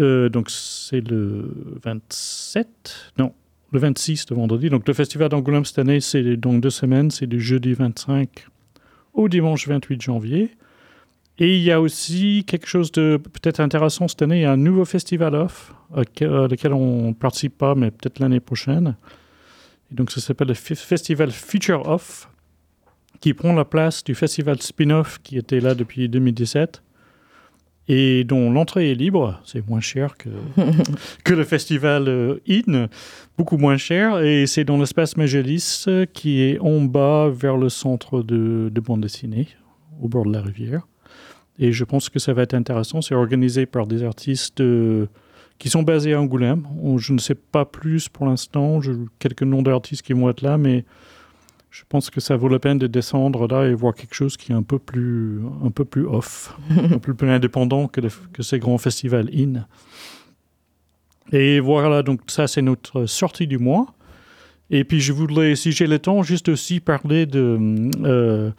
Euh, 0.00 0.28
donc 0.28 0.50
c'est 0.50 1.00
le 1.00 1.50
27, 1.82 3.12
non, 3.18 3.32
le 3.72 3.78
26 3.78 4.26
de 4.26 4.34
vendredi. 4.34 4.70
Donc 4.70 4.86
le 4.86 4.94
festival 4.94 5.28
d'Angoulême 5.28 5.64
cette 5.64 5.78
année, 5.78 6.00
c'est 6.00 6.36
donc 6.36 6.60
deux 6.60 6.70
semaines, 6.70 7.10
c'est 7.10 7.26
du 7.26 7.40
jeudi 7.40 7.72
25 7.72 8.46
au 9.14 9.28
dimanche 9.28 9.66
28 9.66 10.00
janvier. 10.02 10.50
Et 11.38 11.56
il 11.56 11.62
y 11.62 11.70
a 11.70 11.80
aussi 11.80 12.44
quelque 12.46 12.66
chose 12.66 12.90
de 12.92 13.18
peut-être 13.18 13.60
intéressant 13.60 14.08
cette 14.08 14.22
année, 14.22 14.38
il 14.38 14.42
y 14.42 14.46
a 14.46 14.52
un 14.52 14.56
nouveau 14.56 14.86
festival 14.86 15.34
off, 15.34 15.74
auquel 15.94 16.72
on 16.72 17.08
ne 17.08 17.12
participe 17.12 17.58
pas, 17.58 17.74
mais 17.74 17.90
peut-être 17.90 18.20
l'année 18.20 18.40
prochaine. 18.40 18.96
Et 19.90 19.94
donc 19.94 20.10
ça 20.10 20.20
s'appelle 20.20 20.48
le 20.48 20.54
festival 20.54 21.30
Future 21.30 21.86
Off, 21.88 22.30
qui 23.20 23.34
prend 23.34 23.52
la 23.52 23.64
place 23.64 24.02
du 24.02 24.14
festival 24.14 24.60
Spin-Off 24.62 25.20
qui 25.22 25.36
était 25.36 25.60
là 25.60 25.74
depuis 25.74 26.08
2017 26.08 26.82
et 27.88 28.24
dont 28.24 28.50
l'entrée 28.50 28.90
est 28.90 28.94
libre. 28.94 29.40
C'est 29.44 29.66
moins 29.68 29.80
cher 29.80 30.16
que, 30.16 30.28
que 31.24 31.34
le 31.34 31.44
festival 31.44 32.08
euh, 32.08 32.40
IN, 32.48 32.88
beaucoup 33.38 33.56
moins 33.56 33.76
cher. 33.76 34.20
Et 34.20 34.46
c'est 34.46 34.64
dans 34.64 34.78
l'espace 34.78 35.16
Magelis 35.16 35.86
qui 36.12 36.42
est 36.42 36.58
en 36.58 36.82
bas 36.82 37.28
vers 37.28 37.56
le 37.56 37.68
centre 37.68 38.22
de, 38.22 38.70
de 38.72 38.80
bande 38.80 39.02
dessinée, 39.02 39.48
au 40.00 40.08
bord 40.08 40.24
de 40.24 40.32
la 40.32 40.42
rivière. 40.42 40.86
Et 41.58 41.72
je 41.72 41.84
pense 41.84 42.08
que 42.08 42.18
ça 42.18 42.32
va 42.32 42.42
être 42.42 42.54
intéressant. 42.54 43.00
C'est 43.00 43.14
organisé 43.14 43.66
par 43.66 43.86
des 43.86 44.02
artistes 44.02 44.60
euh, 44.60 45.06
qui 45.58 45.70
sont 45.70 45.82
basés 45.82 46.12
à 46.12 46.20
Angoulême. 46.20 46.66
Je 46.98 47.12
ne 47.12 47.18
sais 47.18 47.34
pas 47.34 47.64
plus 47.64 48.08
pour 48.08 48.26
l'instant. 48.26 48.80
Quelques 49.18 49.42
noms 49.42 49.62
d'artistes 49.62 50.02
qui 50.02 50.12
vont 50.12 50.28
être 50.28 50.42
là, 50.42 50.58
mais 50.58 50.84
je 51.70 51.82
pense 51.88 52.10
que 52.10 52.20
ça 52.20 52.36
vaut 52.36 52.48
la 52.48 52.58
peine 52.58 52.78
de 52.78 52.86
descendre 52.86 53.46
là 53.48 53.66
et 53.66 53.74
voir 53.74 53.94
quelque 53.94 54.14
chose 54.14 54.36
qui 54.36 54.52
est 54.52 54.54
un 54.54 54.62
peu 54.62 54.78
plus, 54.78 55.40
un 55.64 55.70
peu 55.70 55.84
plus 55.84 56.06
off, 56.06 56.56
un 56.70 56.98
peu 56.98 57.14
plus 57.14 57.30
indépendant 57.30 57.88
que, 57.88 58.00
que 58.32 58.42
ces 58.42 58.58
grands 58.58 58.78
festivals 58.78 59.28
in. 59.34 59.66
Et 61.32 61.60
voilà, 61.60 62.02
donc 62.02 62.20
ça 62.28 62.46
c'est 62.46 62.62
notre 62.62 63.06
sortie 63.06 63.46
du 63.46 63.58
mois. 63.58 63.94
Et 64.70 64.84
puis 64.84 65.00
je 65.00 65.12
voudrais, 65.12 65.54
si 65.54 65.72
j'ai 65.72 65.86
le 65.86 65.98
temps, 65.98 66.22
juste 66.22 66.48
aussi 66.48 66.80
parler 66.80 67.26
de 67.26 67.58
euh, 68.04 68.50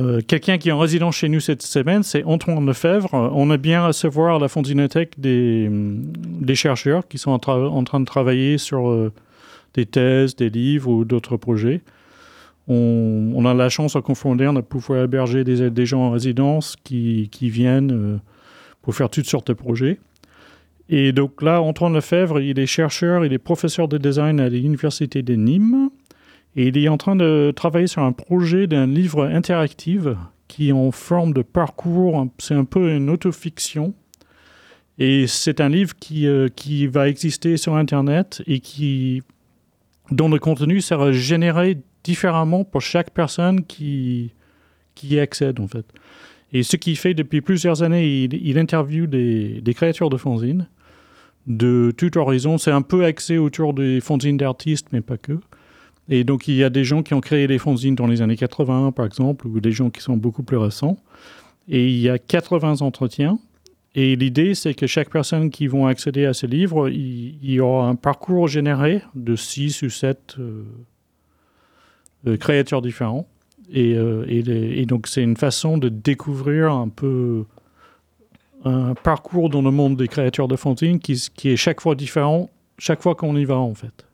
euh, 0.00 0.20
quelqu'un 0.26 0.56
qui 0.56 0.70
est 0.70 0.72
en 0.72 0.78
résidence 0.78 1.16
chez 1.16 1.28
nous 1.28 1.40
cette 1.40 1.62
semaine, 1.62 2.02
c'est 2.02 2.24
Antoine 2.24 2.64
Lefebvre. 2.64 3.12
On 3.12 3.50
a 3.50 3.56
bien 3.58 3.86
recevoir 3.86 4.36
à 4.36 4.38
la 4.38 4.48
Fondinothèque 4.48 5.20
des, 5.20 5.68
des 5.70 6.54
chercheurs 6.54 7.06
qui 7.08 7.18
sont 7.18 7.30
en, 7.30 7.84
train 7.84 8.00
de 8.00 8.06
travailler 8.06 8.56
sur 8.56 8.90
euh, 8.90 9.12
des 9.74 9.84
thèses, 9.84 10.34
des 10.34 10.48
livres 10.48 10.90
ou 10.90 11.04
d'autres 11.04 11.36
projets. 11.36 11.82
On, 12.68 13.44
a 13.44 13.54
la 13.54 13.68
chance 13.68 13.96
à 13.96 14.02
confondre 14.02 14.52
de 14.52 14.60
pouvoir 14.60 15.04
héberger 15.04 15.44
des, 15.44 15.86
gens 15.86 16.02
en 16.02 16.10
résidence 16.10 16.76
qui, 16.84 17.28
qui 17.32 17.50
viennent 17.50 17.92
euh, 17.92 18.18
pour 18.82 18.94
faire 18.94 19.10
toutes 19.10 19.26
sortes 19.26 19.48
de 19.48 19.52
projets. 19.52 19.98
Et 20.88 21.12
donc 21.12 21.42
là, 21.42 21.60
Antoine 21.60 21.94
Lefebvre, 21.94 22.40
il 22.40 22.58
est 22.58 22.66
chercheur, 22.66 23.24
il 23.24 23.32
est 23.32 23.38
professeur 23.38 23.88
de 23.88 23.98
design 23.98 24.40
à 24.40 24.48
l'Université 24.48 25.22
de 25.22 25.34
Nîmes. 25.34 25.90
Et 26.54 26.68
il 26.68 26.78
est 26.78 26.88
en 26.88 26.98
train 26.98 27.16
de 27.16 27.52
travailler 27.56 27.86
sur 27.86 28.02
un 28.02 28.12
projet 28.12 28.66
d'un 28.66 28.86
livre 28.86 29.24
interactif 29.24 30.02
qui 30.48 30.68
est 30.68 30.72
en 30.72 30.90
forme 30.90 31.32
de 31.32 31.42
parcours. 31.42 32.26
C'est 32.38 32.54
un 32.54 32.64
peu 32.64 32.94
une 32.94 33.08
autofiction. 33.08 33.94
Et 34.98 35.26
c'est 35.26 35.60
un 35.60 35.70
livre 35.70 35.94
qui, 35.98 36.26
euh, 36.26 36.48
qui 36.54 36.86
va 36.86 37.08
exister 37.08 37.56
sur 37.56 37.74
Internet 37.74 38.42
et 38.46 38.60
qui, 38.60 39.22
dont 40.10 40.28
le 40.28 40.38
contenu 40.38 40.82
sera 40.82 41.10
généré 41.12 41.78
différemment 42.04 42.64
pour 42.64 42.80
chaque 42.80 43.10
personne 43.10 43.64
qui, 43.64 44.32
qui 44.94 45.08
y 45.08 45.20
accède, 45.20 45.60
en 45.60 45.68
fait. 45.68 45.86
Et 46.52 46.62
ce 46.62 46.76
qu'il 46.76 46.96
fait 46.96 47.14
depuis 47.14 47.40
plusieurs 47.40 47.82
années, 47.82 48.24
il, 48.24 48.34
il 48.34 48.58
interviewe 48.58 49.06
des, 49.06 49.60
des 49.60 49.74
créateurs 49.74 50.10
de 50.10 50.16
fanzines 50.16 50.66
de 51.46 51.92
tout 51.96 52.16
horizon. 52.18 52.58
C'est 52.58 52.70
un 52.70 52.82
peu 52.82 53.04
axé 53.04 53.38
autour 53.38 53.74
des 53.74 54.00
fanzines 54.00 54.36
d'artistes, 54.36 54.88
mais 54.92 55.00
pas 55.00 55.16
que. 55.16 55.38
Et 56.08 56.24
donc, 56.24 56.48
il 56.48 56.54
y 56.54 56.64
a 56.64 56.70
des 56.70 56.84
gens 56.84 57.02
qui 57.02 57.14
ont 57.14 57.20
créé 57.20 57.46
les 57.46 57.58
fanzines 57.58 57.94
dans 57.94 58.06
les 58.06 58.22
années 58.22 58.36
80, 58.36 58.92
par 58.92 59.06
exemple, 59.06 59.46
ou 59.46 59.60
des 59.60 59.72
gens 59.72 59.90
qui 59.90 60.00
sont 60.00 60.16
beaucoup 60.16 60.42
plus 60.42 60.56
récents. 60.56 60.98
Et 61.68 61.88
il 61.88 61.98
y 61.98 62.08
a 62.08 62.18
80 62.18 62.80
entretiens. 62.80 63.38
Et 63.94 64.16
l'idée, 64.16 64.54
c'est 64.54 64.74
que 64.74 64.86
chaque 64.86 65.10
personne 65.10 65.50
qui 65.50 65.66
va 65.66 65.88
accéder 65.88 66.24
à 66.24 66.32
ce 66.32 66.46
livre, 66.46 66.88
il, 66.88 67.38
y 67.42 67.60
aura 67.60 67.88
un 67.88 67.94
parcours 67.94 68.48
généré 68.48 69.02
de 69.14 69.36
6 69.36 69.82
ou 69.82 69.90
7 69.90 70.36
euh, 70.38 70.42
euh, 70.42 70.64
créateurs 72.36 72.82
différents. 72.82 73.26
Et, 73.72 73.94
euh, 73.96 74.24
et, 74.28 74.84
donc, 74.86 75.06
c'est 75.06 75.22
une 75.22 75.36
façon 75.36 75.78
de 75.78 75.88
découvrir 75.88 76.72
un 76.72 76.88
peu 76.88 77.44
un 78.64 78.94
parcours 78.94 79.48
dans 79.48 79.62
le 79.62 79.70
monde 79.70 79.96
des 79.96 80.08
créateurs 80.08 80.46
de 80.46 80.56
fanzines 80.56 81.00
qui, 81.00 81.12
est 81.44 81.56
chaque 81.56 81.80
fois 81.80 81.94
différent, 81.94 82.50
chaque 82.78 83.02
fois 83.02 83.14
qu'on 83.14 83.36
y 83.36 83.44
va, 83.44 83.56
en 83.56 83.74
fait. 83.74 84.06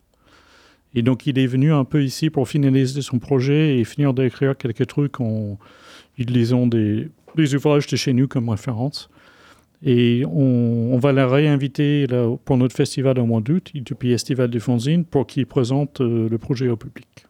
Et 0.95 1.03
donc, 1.03 1.27
il 1.27 1.39
est 1.39 1.47
venu 1.47 1.73
un 1.73 1.85
peu 1.85 2.03
ici 2.03 2.31
pour 2.31 2.49
finaliser 2.49 3.03
son 3.03 3.19
projet 3.19 3.79
et 3.79 3.85
finir 3.85 4.15
d'écrire 4.15 4.57
quelques 4.57 4.87
trucs 4.87 5.21
en 5.21 5.59
utilisant 6.17 6.67
des, 6.67 7.09
des 7.37 7.55
ouvrages 7.55 7.87
de 7.89 7.97
chez 7.97 8.13
nous 8.13 8.29
comme 8.29 8.49
référence. 8.49 9.11
Et 9.83 10.25
on, 10.27 10.99
va 10.99 11.13
la 11.13 11.29
réinviter 11.29 12.07
là, 12.07 12.37
pour 12.45 12.57
notre 12.57 12.75
festival 12.75 13.19
au 13.19 13.27
mois 13.27 13.41
d'août, 13.41 13.71
Utopie 13.75 14.11
Estival 14.11 14.51
de 14.51 14.59
Fanzine, 14.59 15.05
pour 15.05 15.27
qu'il 15.27 15.47
présente 15.47 16.01
euh, 16.01 16.29
le 16.29 16.39
projet 16.39 16.69
au 16.69 16.77
public. 16.77 17.28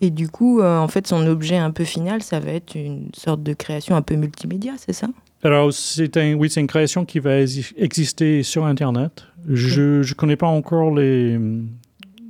Et 0.00 0.10
du 0.10 0.28
coup, 0.28 0.60
euh, 0.60 0.78
en 0.78 0.88
fait, 0.88 1.06
son 1.06 1.26
objet 1.26 1.56
un 1.56 1.70
peu 1.70 1.84
final, 1.84 2.22
ça 2.22 2.40
va 2.40 2.52
être 2.52 2.74
une 2.74 3.10
sorte 3.14 3.42
de 3.42 3.52
création 3.52 3.96
un 3.96 4.02
peu 4.02 4.14
multimédia, 4.14 4.72
c'est 4.78 4.92
ça? 4.92 5.08
Alors, 5.42 5.72
c'est 5.72 6.16
un, 6.16 6.34
oui, 6.34 6.50
c'est 6.50 6.60
une 6.60 6.66
création 6.66 7.04
qui 7.04 7.18
va 7.18 7.40
exister 7.40 8.42
sur 8.42 8.64
Internet. 8.66 9.24
Je 9.48 10.00
ne 10.06 10.14
connais 10.14 10.36
pas 10.36 10.46
encore 10.46 10.94
les, 10.94 11.38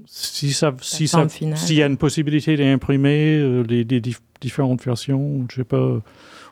si 0.06 0.52
ça, 0.52 0.74
si 0.80 1.06
ça, 1.06 1.26
s'il 1.28 1.76
y 1.76 1.82
a 1.82 1.86
une 1.86 1.96
possibilité 1.96 2.56
d'imprimer 2.56 3.38
euh, 3.38 3.62
les, 3.62 3.84
les 3.84 4.00
dif 4.00 4.20
différentes 4.40 4.82
versions, 4.82 5.46
je 5.50 5.56
sais 5.56 5.64
pas, 5.64 6.00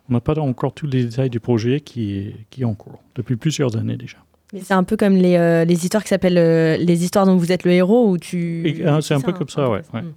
on 0.08 0.12
n'a 0.12 0.20
pas 0.20 0.38
encore 0.38 0.72
tous 0.74 0.86
les 0.86 1.04
détails 1.04 1.30
du 1.30 1.40
projet 1.40 1.80
qui 1.80 2.18
est, 2.18 2.36
qui 2.50 2.62
est 2.62 2.64
en 2.64 2.74
cours 2.74 3.02
depuis 3.14 3.36
plusieurs 3.36 3.76
années 3.76 3.96
déjà. 3.96 4.18
Mais 4.52 4.60
c'est 4.60 4.74
un 4.74 4.84
peu 4.84 4.96
comme 4.96 5.14
les, 5.14 5.36
euh, 5.36 5.64
les 5.64 5.84
histoires 5.84 6.02
qui 6.02 6.08
s'appellent 6.08 6.38
euh, 6.38 6.76
les 6.76 7.04
histoires 7.04 7.26
dont 7.26 7.36
vous 7.36 7.50
êtes 7.50 7.64
le 7.64 7.72
héros 7.72 8.08
ou 8.10 8.18
tu. 8.18 8.82
Ah, 8.86 9.00
c'est 9.02 9.14
un 9.14 9.20
peu 9.20 9.30
hein, 9.30 9.34
comme 9.36 9.48
ça, 9.48 9.68
ouais. 9.68 9.82
ouais. 9.92 10.02
Mm. 10.02 10.14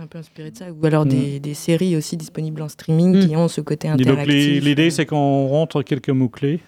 Un 0.00 0.06
peu 0.06 0.18
inspiré 0.18 0.50
de 0.50 0.56
ça. 0.56 0.66
Ou 0.70 0.86
alors 0.86 1.06
mm. 1.06 1.08
des, 1.08 1.40
des, 1.40 1.54
séries 1.54 1.96
aussi 1.96 2.16
disponibles 2.16 2.62
en 2.62 2.68
streaming 2.68 3.16
mm. 3.16 3.26
qui 3.26 3.36
ont 3.36 3.48
ce 3.48 3.60
côté 3.60 3.88
interactif. 3.88 4.64
L'idée, 4.64 4.86
euh. 4.86 4.90
c'est 4.90 5.06
qu'on 5.06 5.46
rentre 5.46 5.82
quelques 5.82 6.10
mots-clés. 6.10 6.60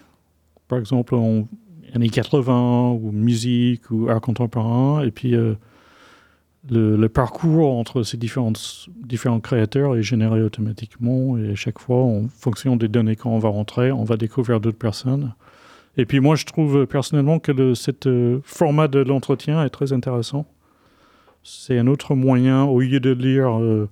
Par 0.67 0.79
exemple, 0.79 1.15
années 1.93 2.09
80 2.09 2.97
ou 3.01 3.11
musique 3.11 3.89
ou 3.91 4.09
art 4.09 4.21
contemporain. 4.21 5.03
Et 5.03 5.11
puis. 5.11 5.35
Euh, 5.35 5.55
le, 6.69 6.95
le, 6.95 7.09
parcours 7.09 7.75
entre 7.75 8.03
ces 8.03 8.17
différentes, 8.17 8.87
différents 8.95 9.39
créateurs 9.39 9.95
est 9.95 10.03
généré 10.03 10.43
automatiquement 10.43 11.35
et 11.39 11.53
à 11.53 11.55
chaque 11.55 11.79
fois, 11.79 12.03
en 12.03 12.27
fonction 12.27 12.75
des 12.75 12.87
données 12.87 13.15
qu'on 13.15 13.39
va 13.39 13.49
rentrer, 13.49 13.91
on 13.91 14.03
va 14.03 14.15
découvrir 14.15 14.61
d'autres 14.61 14.77
personnes. 14.77 15.33
Et 15.97 16.05
puis 16.05 16.19
moi, 16.19 16.35
je 16.35 16.45
trouve 16.45 16.85
personnellement 16.85 17.39
que 17.39 17.51
le 17.51 17.75
cet, 17.75 18.07
euh, 18.07 18.39
format 18.43 18.87
de 18.87 18.99
l'entretien 18.99 19.63
est 19.63 19.69
très 19.69 19.93
intéressant. 19.93 20.45
C'est 21.43 21.77
un 21.77 21.87
autre 21.87 22.15
moyen, 22.15 22.63
au 22.63 22.79
lieu 22.81 22.99
de 22.99 23.11
lire 23.11 23.59
euh, 23.59 23.89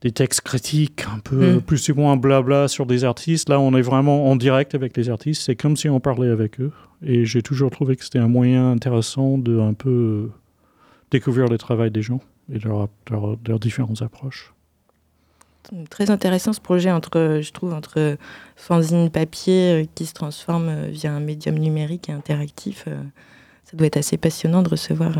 des 0.00 0.10
textes 0.10 0.40
critiques, 0.40 1.04
un 1.12 1.20
peu 1.20 1.56
mmh. 1.56 1.60
plus 1.62 1.88
ou 1.88 1.94
moins 1.94 2.16
blabla 2.16 2.68
sur 2.68 2.86
des 2.86 3.04
artistes, 3.04 3.48
là, 3.48 3.60
on 3.60 3.74
est 3.74 3.82
vraiment 3.82 4.30
en 4.30 4.36
direct 4.36 4.74
avec 4.74 4.96
les 4.96 5.08
artistes. 5.08 5.42
C'est 5.42 5.56
comme 5.56 5.76
si 5.76 5.88
on 5.88 6.00
parlait 6.00 6.30
avec 6.30 6.60
eux. 6.60 6.72
Et 7.04 7.24
j'ai 7.24 7.42
toujours 7.42 7.70
trouvé 7.70 7.96
que 7.96 8.04
c'était 8.04 8.18
un 8.18 8.28
moyen 8.28 8.72
intéressant 8.72 9.38
de 9.38 9.60
un 9.60 9.74
peu 9.74 10.30
découvrir 11.10 11.46
le 11.46 11.58
travail 11.58 11.90
des 11.90 12.02
gens 12.02 12.20
et 12.52 12.58
leurs 12.58 12.88
leur, 13.10 13.36
leur 13.46 13.58
différentes 13.58 14.02
approches. 14.02 14.52
Très 15.90 16.10
intéressant 16.10 16.52
ce 16.52 16.60
projet 16.60 16.92
entre, 16.92 17.40
je 17.42 17.50
trouve, 17.52 17.74
entre 17.74 18.16
fanzine 18.54 19.10
papier 19.10 19.82
euh, 19.82 19.84
qui 19.94 20.06
se 20.06 20.12
transforme 20.14 20.68
euh, 20.68 20.88
via 20.90 21.12
un 21.12 21.20
médium 21.20 21.56
numérique 21.56 22.08
et 22.08 22.12
interactif. 22.12 22.84
Euh, 22.86 23.02
ça 23.64 23.76
doit 23.76 23.88
être 23.88 23.96
assez 23.96 24.16
passionnant 24.16 24.62
de 24.62 24.68
recevoir 24.68 25.18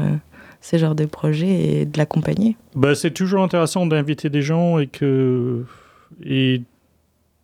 ce 0.67 0.79
genre 0.79 0.97
de 0.97 1.05
projet 1.05 1.49
et 1.49 1.85
de 1.87 1.97
l'accompagner. 1.97 2.57
Bah, 2.75 2.97
c'est 2.97 3.13
toujours 3.13 3.43
intéressant 3.43 3.87
d'inviter 3.87 4.31
des 4.31 4.43
gens 4.43 4.81
et, 4.81 4.89
que, 4.89 5.65
et 6.25 6.61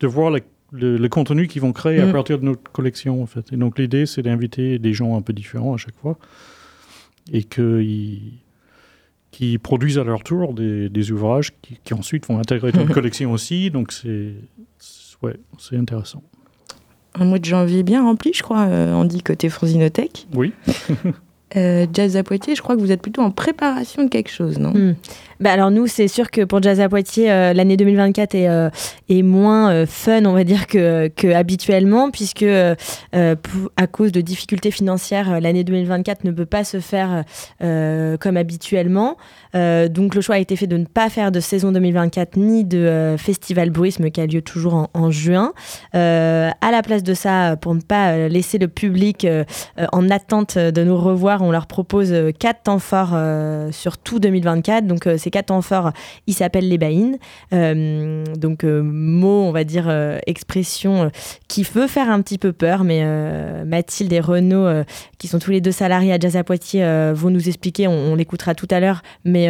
de 0.01 0.07
voir 0.09 0.31
le, 0.31 0.41
le, 0.73 0.97
le 0.97 1.09
contenu 1.09 1.47
qu'ils 1.47 1.63
vont 1.63 1.73
créer 1.73 2.03
mmh. 2.03 2.09
à 2.09 2.13
partir 2.13 2.39
de 2.41 2.45
notre 2.45 2.71
collection. 2.73 3.23
En 3.23 3.27
fait. 3.27 3.53
Et 3.53 3.57
donc 3.57 3.79
l'idée, 3.79 4.07
c'est 4.07 4.23
d'inviter 4.23 4.81
des 4.81 4.93
gens 4.93 5.17
un 5.17 5.23
peu 5.23 5.33
différents 5.33 5.75
à 5.75 5.77
chaque 5.77 5.95
fois 5.95 6.19
et 7.33 7.45
qu'ils 7.45 8.41
qui 9.31 9.57
produisent 9.57 9.99
à 9.99 10.05
leur 10.05 10.25
tour 10.25 10.53
des, 10.53 10.89
des 10.89 11.13
ouvrages 11.13 11.53
qui, 11.63 11.79
qui, 11.85 11.95
ensuite 11.95 12.27
vont 12.27 12.41
intégrer 12.41 12.73
notre 12.73 12.93
collection 12.93 13.31
aussi. 13.31 13.71
Donc 13.71 13.93
c'est 13.93 14.35
ouais, 15.23 15.37
intéressant. 15.73 16.25
Un 17.15 17.25
mois 17.27 17.39
de 17.39 17.45
janvier 17.45 17.85
bien 17.85 18.03
rempli, 18.03 18.33
je 18.35 18.43
crois, 18.43 18.63
euh, 18.63 18.93
on 18.95 19.05
dit 19.05 19.23
côté 19.23 19.49
Franzinothèque. 19.49 20.27
Oui. 20.35 20.53
euh, 21.57 21.87
Jazz 21.93 22.17
à 22.17 22.23
Poitiers, 22.23 22.55
je 22.55 22.63
crois 22.63 22.77
que 22.77 22.81
vous 22.81 22.93
êtes 22.93 23.03
plutôt 23.03 23.23
en 23.23 23.31
préparation 23.31 24.05
de 24.05 24.09
quelque 24.09 24.31
chose, 24.31 24.59
non? 24.59 24.73
Mmh. 24.73 24.95
Alors 25.45 25.71
nous, 25.71 25.87
c'est 25.89 26.09
sûr 26.09 26.31
que 26.31 26.43
pour 26.45 26.63
Jazz 26.63 26.81
à 26.81 26.89
Poitiers, 26.89 27.31
euh, 27.31 27.53
l'année 27.53 27.77
2024 27.77 28.35
est, 28.35 28.49
euh, 28.49 28.71
est 29.09 29.23
moins 29.23 29.85
fun, 29.87 30.25
on 30.25 30.33
va 30.33 30.45
dire, 30.45 30.67
que, 30.67 31.35
habituellement, 31.35 32.11
puisque 32.11 32.45
à 32.45 33.87
cause 33.91 34.13
de 34.13 34.21
difficultés 34.21 34.71
financières, 34.71 35.41
l'année 35.41 35.65
2024 35.65 36.25
ne 36.25 36.31
peut 36.31 36.47
pas 36.47 36.65
se 36.65 36.81
faire 36.81 37.25
comme 37.61 38.37
habituellement. 38.37 39.17
donc 39.55 40.15
le 40.15 40.21
choix 40.21 40.37
a 40.37 40.39
été 40.39 40.57
fait 40.57 40.67
de 40.67 40.77
ne 40.77 40.85
pas 40.85 41.11
faire 41.11 41.33
de 41.33 41.41
saison 41.41 41.73
2024 41.73 42.37
ni 42.37 42.65
de 42.65 43.17
festival 43.19 43.71
bruisme 43.71 44.11
qui 44.11 44.21
a 44.21 44.27
lieu 44.27 44.43
toujours 44.43 44.75
en, 44.75 44.91
en 44.95 45.11
juin. 45.11 45.53
à 45.93 46.71
la 46.71 46.83
place 46.83 47.03
de 47.03 47.15
ça, 47.15 47.57
pour 47.61 47.75
ne 47.75 47.81
pas 47.81 48.29
laisser 48.29 48.59
le 48.59 48.69
public 48.69 49.27
en 49.93 50.11
attente 50.11 50.57
de 50.59 50.85
nous 50.85 50.97
revoir, 50.97 51.42
on 51.43 51.51
leur 51.51 51.67
propose 51.67 52.15
quatre 52.39 52.63
temps 52.65 52.79
forts 52.79 53.17
sur 53.73 53.99
tout 53.99 54.19
2024. 54.19 54.87
Donc 54.87 55.09
c'est 55.19 55.31
quatre 55.31 55.47
temps 55.47 55.63
forts, 55.63 55.93
il 56.27 56.35
s'appelle 56.35 56.69
les 56.69 56.79
baïnes. 56.79 57.19
Euh, 57.53 58.25
donc, 58.37 58.65
euh, 58.65 58.83
mot, 58.83 59.43
on 59.45 59.53
va 59.53 59.65
dire, 59.65 59.87
euh, 59.89 60.19
expression 60.27 61.05
euh, 61.05 61.09
qui 61.49 61.65
peut 61.65 61.87
faire 61.87 62.11
un 62.11 62.21
petit 62.23 62.39
peu 62.39 62.53
peur, 62.53 62.85
mais 62.85 63.03
euh, 63.05 63.65
Mathilde 63.65 64.13
et 64.13 64.21
Renaud, 64.21 64.67
euh, 64.67 64.85
qui 65.19 65.29
sont 65.29 65.39
tous 65.39 65.51
les 65.51 65.61
deux 65.61 65.73
salariés 65.73 66.13
à 66.13 66.19
Jazz 66.19 66.37
à 66.37 66.45
Poitiers, 66.45 66.85
vont 67.15 67.31
nous 67.31 67.49
expliquer. 67.49 67.89
On, 67.89 68.15
l'écoutera 68.15 68.55
tout 68.55 68.69
à 68.71 68.81
l'heure. 68.81 69.03
Mais, 69.25 69.49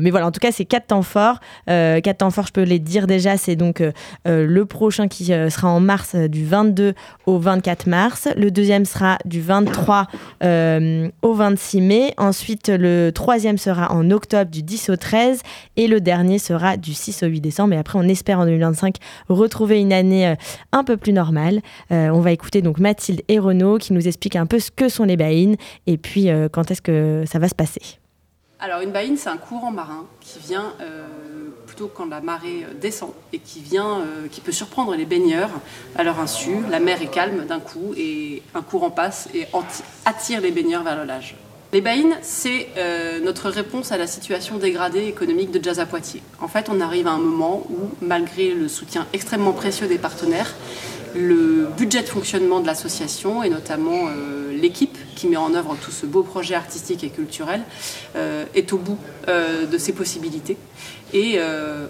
mais 0.00 0.10
voilà, 0.10 0.26
en 0.26 0.32
tout 0.32 0.40
cas, 0.40 0.52
c'est 0.52 0.64
quatre 0.64 0.88
temps 0.88 1.02
forts. 1.02 1.40
quatre 1.66 2.18
temps 2.18 2.30
forts, 2.30 2.46
je 2.46 2.52
peux 2.52 2.62
les 2.62 2.78
dire 2.78 3.06
déjà. 3.06 3.36
C'est 3.36 3.56
donc 3.56 3.82
le 4.24 4.64
prochain 4.64 5.08
qui 5.08 5.26
sera 5.26 5.68
en 5.68 5.80
mars, 5.80 6.14
du 6.14 6.44
22 6.44 6.94
au 7.26 7.38
24 7.38 7.86
mars. 7.86 8.28
Le 8.36 8.50
deuxième 8.50 8.84
sera 8.84 9.18
du 9.24 9.40
23 9.40 10.06
au 10.42 11.29
26 11.34 11.80
mai. 11.80 12.14
Ensuite, 12.16 12.68
le 12.68 13.10
troisième 13.10 13.58
sera 13.58 13.92
en 13.92 14.10
octobre, 14.10 14.50
du 14.50 14.62
10 14.62 14.90
au 14.90 14.96
13 14.96 15.42
et 15.76 15.86
le 15.86 16.00
dernier 16.00 16.38
sera 16.38 16.76
du 16.76 16.94
6 16.94 17.22
au 17.22 17.26
8 17.26 17.40
décembre. 17.40 17.74
Et 17.74 17.76
après, 17.76 17.98
on 17.98 18.08
espère 18.08 18.38
en 18.38 18.44
2025 18.44 18.96
retrouver 19.28 19.80
une 19.80 19.92
année 19.92 20.28
euh, 20.28 20.34
un 20.72 20.84
peu 20.84 20.96
plus 20.96 21.12
normale. 21.12 21.60
Euh, 21.92 22.08
on 22.08 22.20
va 22.20 22.32
écouter 22.32 22.62
donc 22.62 22.78
Mathilde 22.78 23.22
et 23.28 23.38
Renaud 23.38 23.78
qui 23.78 23.92
nous 23.92 24.06
expliquent 24.06 24.36
un 24.36 24.46
peu 24.46 24.58
ce 24.58 24.70
que 24.70 24.88
sont 24.88 25.04
les 25.04 25.16
baïnes 25.16 25.56
et 25.86 25.98
puis 25.98 26.30
euh, 26.30 26.48
quand 26.48 26.70
est-ce 26.70 26.82
que 26.82 27.24
ça 27.26 27.38
va 27.38 27.48
se 27.48 27.54
passer. 27.54 27.80
Alors 28.58 28.80
une 28.82 28.92
baïne, 28.92 29.16
c'est 29.16 29.30
un 29.30 29.38
courant 29.38 29.70
marin 29.70 30.04
qui 30.20 30.38
vient 30.38 30.74
quand 31.86 32.06
la 32.06 32.20
marée 32.20 32.66
descend 32.80 33.12
et 33.32 33.38
qui 33.38 33.60
vient, 33.60 34.00
euh, 34.00 34.26
peut 34.44 34.52
surprendre 34.52 34.94
les 34.94 35.04
baigneurs 35.04 35.50
à 35.96 36.02
leur 36.02 36.18
insu. 36.20 36.50
La 36.70 36.80
mer 36.80 37.02
est 37.02 37.10
calme 37.10 37.44
d'un 37.46 37.60
coup 37.60 37.94
et 37.96 38.42
un 38.54 38.62
courant 38.62 38.90
passe 38.90 39.28
et 39.34 39.46
attire 40.04 40.40
les 40.40 40.50
baigneurs 40.50 40.82
vers 40.82 40.96
le 40.96 41.04
large. 41.04 41.34
Les 41.72 41.80
baïnes, 41.80 42.16
c'est 42.22 42.68
euh, 42.78 43.20
notre 43.20 43.48
réponse 43.48 43.92
à 43.92 43.96
la 43.96 44.08
situation 44.08 44.58
dégradée 44.58 45.04
économique 45.04 45.52
de 45.52 45.62
Jazz 45.62 45.78
à 45.78 45.86
Poitiers. 45.86 46.20
En 46.40 46.48
fait, 46.48 46.68
on 46.68 46.80
arrive 46.80 47.06
à 47.06 47.12
un 47.12 47.18
moment 47.18 47.64
où, 47.70 47.90
malgré 48.00 48.52
le 48.54 48.66
soutien 48.66 49.06
extrêmement 49.12 49.52
précieux 49.52 49.86
des 49.86 49.98
partenaires, 49.98 50.52
le 51.14 51.68
budget 51.76 52.02
de 52.02 52.08
fonctionnement 52.08 52.60
de 52.60 52.66
l'association, 52.66 53.42
et 53.42 53.48
notamment 53.48 54.08
euh, 54.08 54.52
l'équipe 54.56 54.96
qui 55.16 55.26
met 55.26 55.36
en 55.36 55.54
œuvre 55.54 55.76
tout 55.80 55.90
ce 55.90 56.06
beau 56.06 56.22
projet 56.22 56.54
artistique 56.54 57.04
et 57.04 57.10
culturel 57.10 57.62
est 58.54 58.72
au 58.72 58.78
bout 58.78 58.98
de 59.28 59.78
ses 59.78 59.92
possibilités. 59.92 60.56
Et 61.12 61.38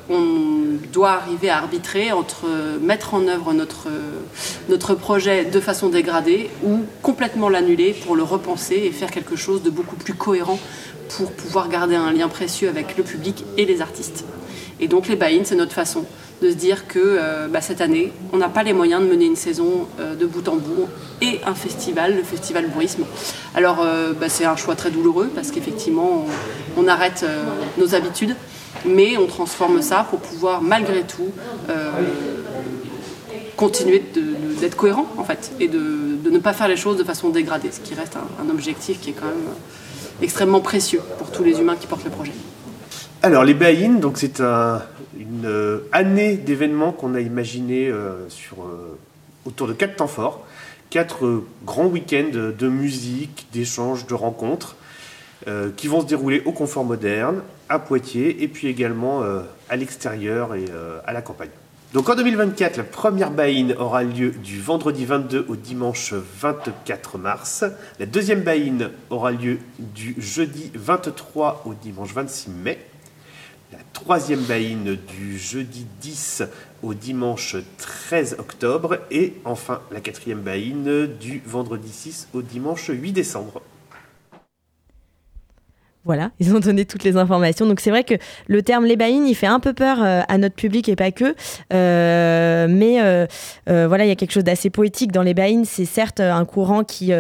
on 0.09 0.79
doit 0.93 1.13
arriver 1.13 1.49
à 1.49 1.59
arbitrer 1.59 2.11
entre 2.11 2.47
mettre 2.81 3.15
en 3.15 3.29
œuvre 3.29 3.53
notre, 3.53 4.95
projet 4.95 5.45
de 5.45 5.61
façon 5.61 5.89
dégradée 5.89 6.51
ou 6.65 6.85
complètement 7.03 7.49
l'annuler 7.49 7.93
pour 7.93 8.17
le 8.17 8.25
repenser 8.25 8.83
et 8.85 8.91
faire 8.91 9.11
quelque 9.11 9.37
chose 9.37 9.63
de 9.63 9.71
beaucoup 9.71 9.97
plus 9.97 10.15
cohérent 10.15 10.59
pour 11.17 11.33
pouvoir 11.33 11.69
garder 11.69 11.95
un 11.95 12.13
lien 12.13 12.29
précieux 12.29 12.69
avec 12.69 12.97
le 12.97 13.05
public 13.05 13.45
et 13.57 13.65
les 13.65 13.81
artistes. 13.81 14.25
Et 14.81 14.89
donc 14.89 15.09
les 15.09 15.17
buy 15.17 15.41
c'est 15.45 15.57
notre 15.57 15.73
façon 15.73 16.05
de 16.41 16.51
se 16.51 16.55
dire 16.55 16.87
que 16.87 16.99
euh, 16.99 17.49
bah, 17.49 17.61
cette 17.61 17.81
année, 17.81 18.13
on 18.33 18.39
n'a 18.39 18.49
pas 18.49 18.63
les 18.63 18.73
moyens 18.73 19.03
de 19.03 19.09
mener 19.09 19.27
une 19.27 19.37
saison 19.37 19.87
euh, 19.99 20.15
de 20.15 20.27
bout 20.27 20.47
en 20.49 20.57
bout 20.57 20.89
et 21.21 21.41
un 21.47 21.55
festival, 21.55 22.17
le 22.17 22.23
festival 22.23 22.67
Bourisme. 22.69 23.05
Alors 23.55 23.81
euh, 23.81 24.13
bah, 24.19 24.29
c'est 24.29 24.45
un 24.45 24.57
choix 24.57 24.75
très 24.75 24.91
douloureux 24.91 25.31
parce 25.35 25.51
qu'effectivement, 25.51 26.27
on, 26.77 26.89
arrête 26.89 27.25
nos 27.79 27.95
habitudes, 27.95 28.35
mais 28.85 29.17
on 29.17 29.27
transforme 29.27 29.81
ça 29.83 30.07
pour 30.09 30.19
pouvoir 30.19 30.61
malgré 30.61 31.03
tout 31.03 31.29
continuer 33.57 34.03
d'être 34.61 34.77
cohérent 34.77 35.07
en 35.19 35.25
fait 35.25 35.53
et 35.61 35.69
de, 35.69 35.79
ne 36.29 36.39
pas 36.39 36.53
faire 36.53 36.67
les 36.67 36.77
choses 36.77 36.97
de 36.97 37.05
façon 37.05 37.29
dégradée, 37.29 37.71
ce 37.71 37.81
qui 37.81 37.95
reste 37.95 38.17
un, 38.17 38.45
un 38.45 38.51
objectif 38.51 39.01
qui 39.01 39.11
est 39.11 39.13
quand 39.13 39.27
même 39.27 39.55
extrêmement 40.23 40.61
précieux 40.61 41.03
pour 41.19 41.31
tous 41.31 41.45
les 41.45 41.61
humains 41.61 41.77
qui 41.77 41.87
portent 41.87 42.05
le 42.05 42.11
projet. 42.11 42.33
Alors 43.23 43.45
les 43.45 43.53
buy 43.53 43.87
donc 44.01 44.17
c'est 44.17 44.41
une 44.41 45.45
euh, 45.45 45.81
année 45.93 46.37
d'événements 46.39 46.91
qu'on 46.91 47.15
a 47.15 47.21
imaginé 47.21 47.89
euh, 47.89 48.15
euh, 48.59 48.97
autour 49.45 49.69
de 49.69 49.75
quatre 49.75 49.97
temps 49.97 50.07
forts, 50.07 50.47
quatre 50.89 51.43
grands 51.67 51.85
week-ends 51.85 52.31
de 52.33 52.69
musique, 52.69 53.47
d'échanges, 53.53 54.07
de 54.07 54.15
rencontres, 54.15 54.77
qui 55.77 55.89
vont 55.89 56.03
se 56.03 56.07
dérouler 56.07 56.43
au 56.45 56.53
confort 56.53 56.85
moderne, 56.85 57.41
à 57.71 57.79
Poitiers, 57.79 58.43
et 58.43 58.49
puis 58.49 58.67
également 58.69 59.23
à 59.71 59.77
l'extérieur 59.77 60.55
et 60.55 60.67
à 61.07 61.15
la 61.15 61.23
campagne. 61.23 61.49
Donc 61.95 62.11
en 62.11 62.15
2024, 62.15 62.77
la 62.77 62.85
première 62.85 63.31
buy 63.31 63.75
aura 63.79 64.03
lieu 64.03 64.33
du 64.33 64.61
vendredi 64.61 65.07
22 65.07 65.47
au 65.49 65.57
dimanche 65.57 66.13
24 66.13 67.17
mars. 67.17 67.65
La 67.99 68.05
deuxième 68.05 68.43
buy 68.43 68.71
aura 69.09 69.33
lieu 69.33 69.59
du 69.79 70.15
jeudi 70.19 70.71
23 70.75 71.63
au 71.65 71.73
dimanche 71.73 72.13
26 72.13 72.51
mai. 72.51 72.79
La 73.73 73.79
troisième 73.93 74.41
buy 74.41 74.75
du 74.75 75.39
jeudi 75.39 75.87
10 76.01 76.43
au 76.83 76.93
dimanche 76.93 77.57
13 77.79 78.37
octobre. 78.41 78.99
Et 79.13 79.35
enfin 79.45 79.81
la 79.93 80.01
quatrième 80.01 80.41
buy 80.41 80.73
du 81.21 81.41
vendredi 81.47 81.93
6 81.93 82.29
au 82.35 82.43
dimanche 82.43 82.89
8 82.89 83.13
décembre. 83.13 83.63
Voilà, 86.05 86.31
ils 86.41 86.55
ont 86.55 86.61
donné 86.61 86.85
toutes 86.87 87.05
les 87.05 87.17
informations. 87.17 87.67
Donc 87.67 87.81
c'est 87.81 87.91
vrai 87.91 88.05
que 88.05 88.15
le 88.47 88.63
terme 88.63 88.87
buy 88.87 89.29
il 89.29 89.35
fait 89.35 89.47
un 89.47 89.61
peu 89.61 89.73
peur 89.73 90.03
euh, 90.03 90.23
à 90.29 90.39
notre 90.39 90.55
public 90.55 90.89
et 90.89 90.97
pas 90.97 91.11
que. 91.11 91.35
Euh, 91.73 92.67
mais 92.69 93.01
euh, 93.01 93.27
voilà, 93.67 94.05
il 94.05 94.09
y 94.09 94.13
a 94.13 94.17
quelque 94.17 94.33
chose 94.33 94.45
d'assez 94.45 94.71
poétique 94.71 95.13
dans 95.13 95.25
buy 95.25 95.65
C'est 95.65 95.85
certes 95.85 96.21
un 96.21 96.45
courant 96.45 96.85
qui, 96.85 97.13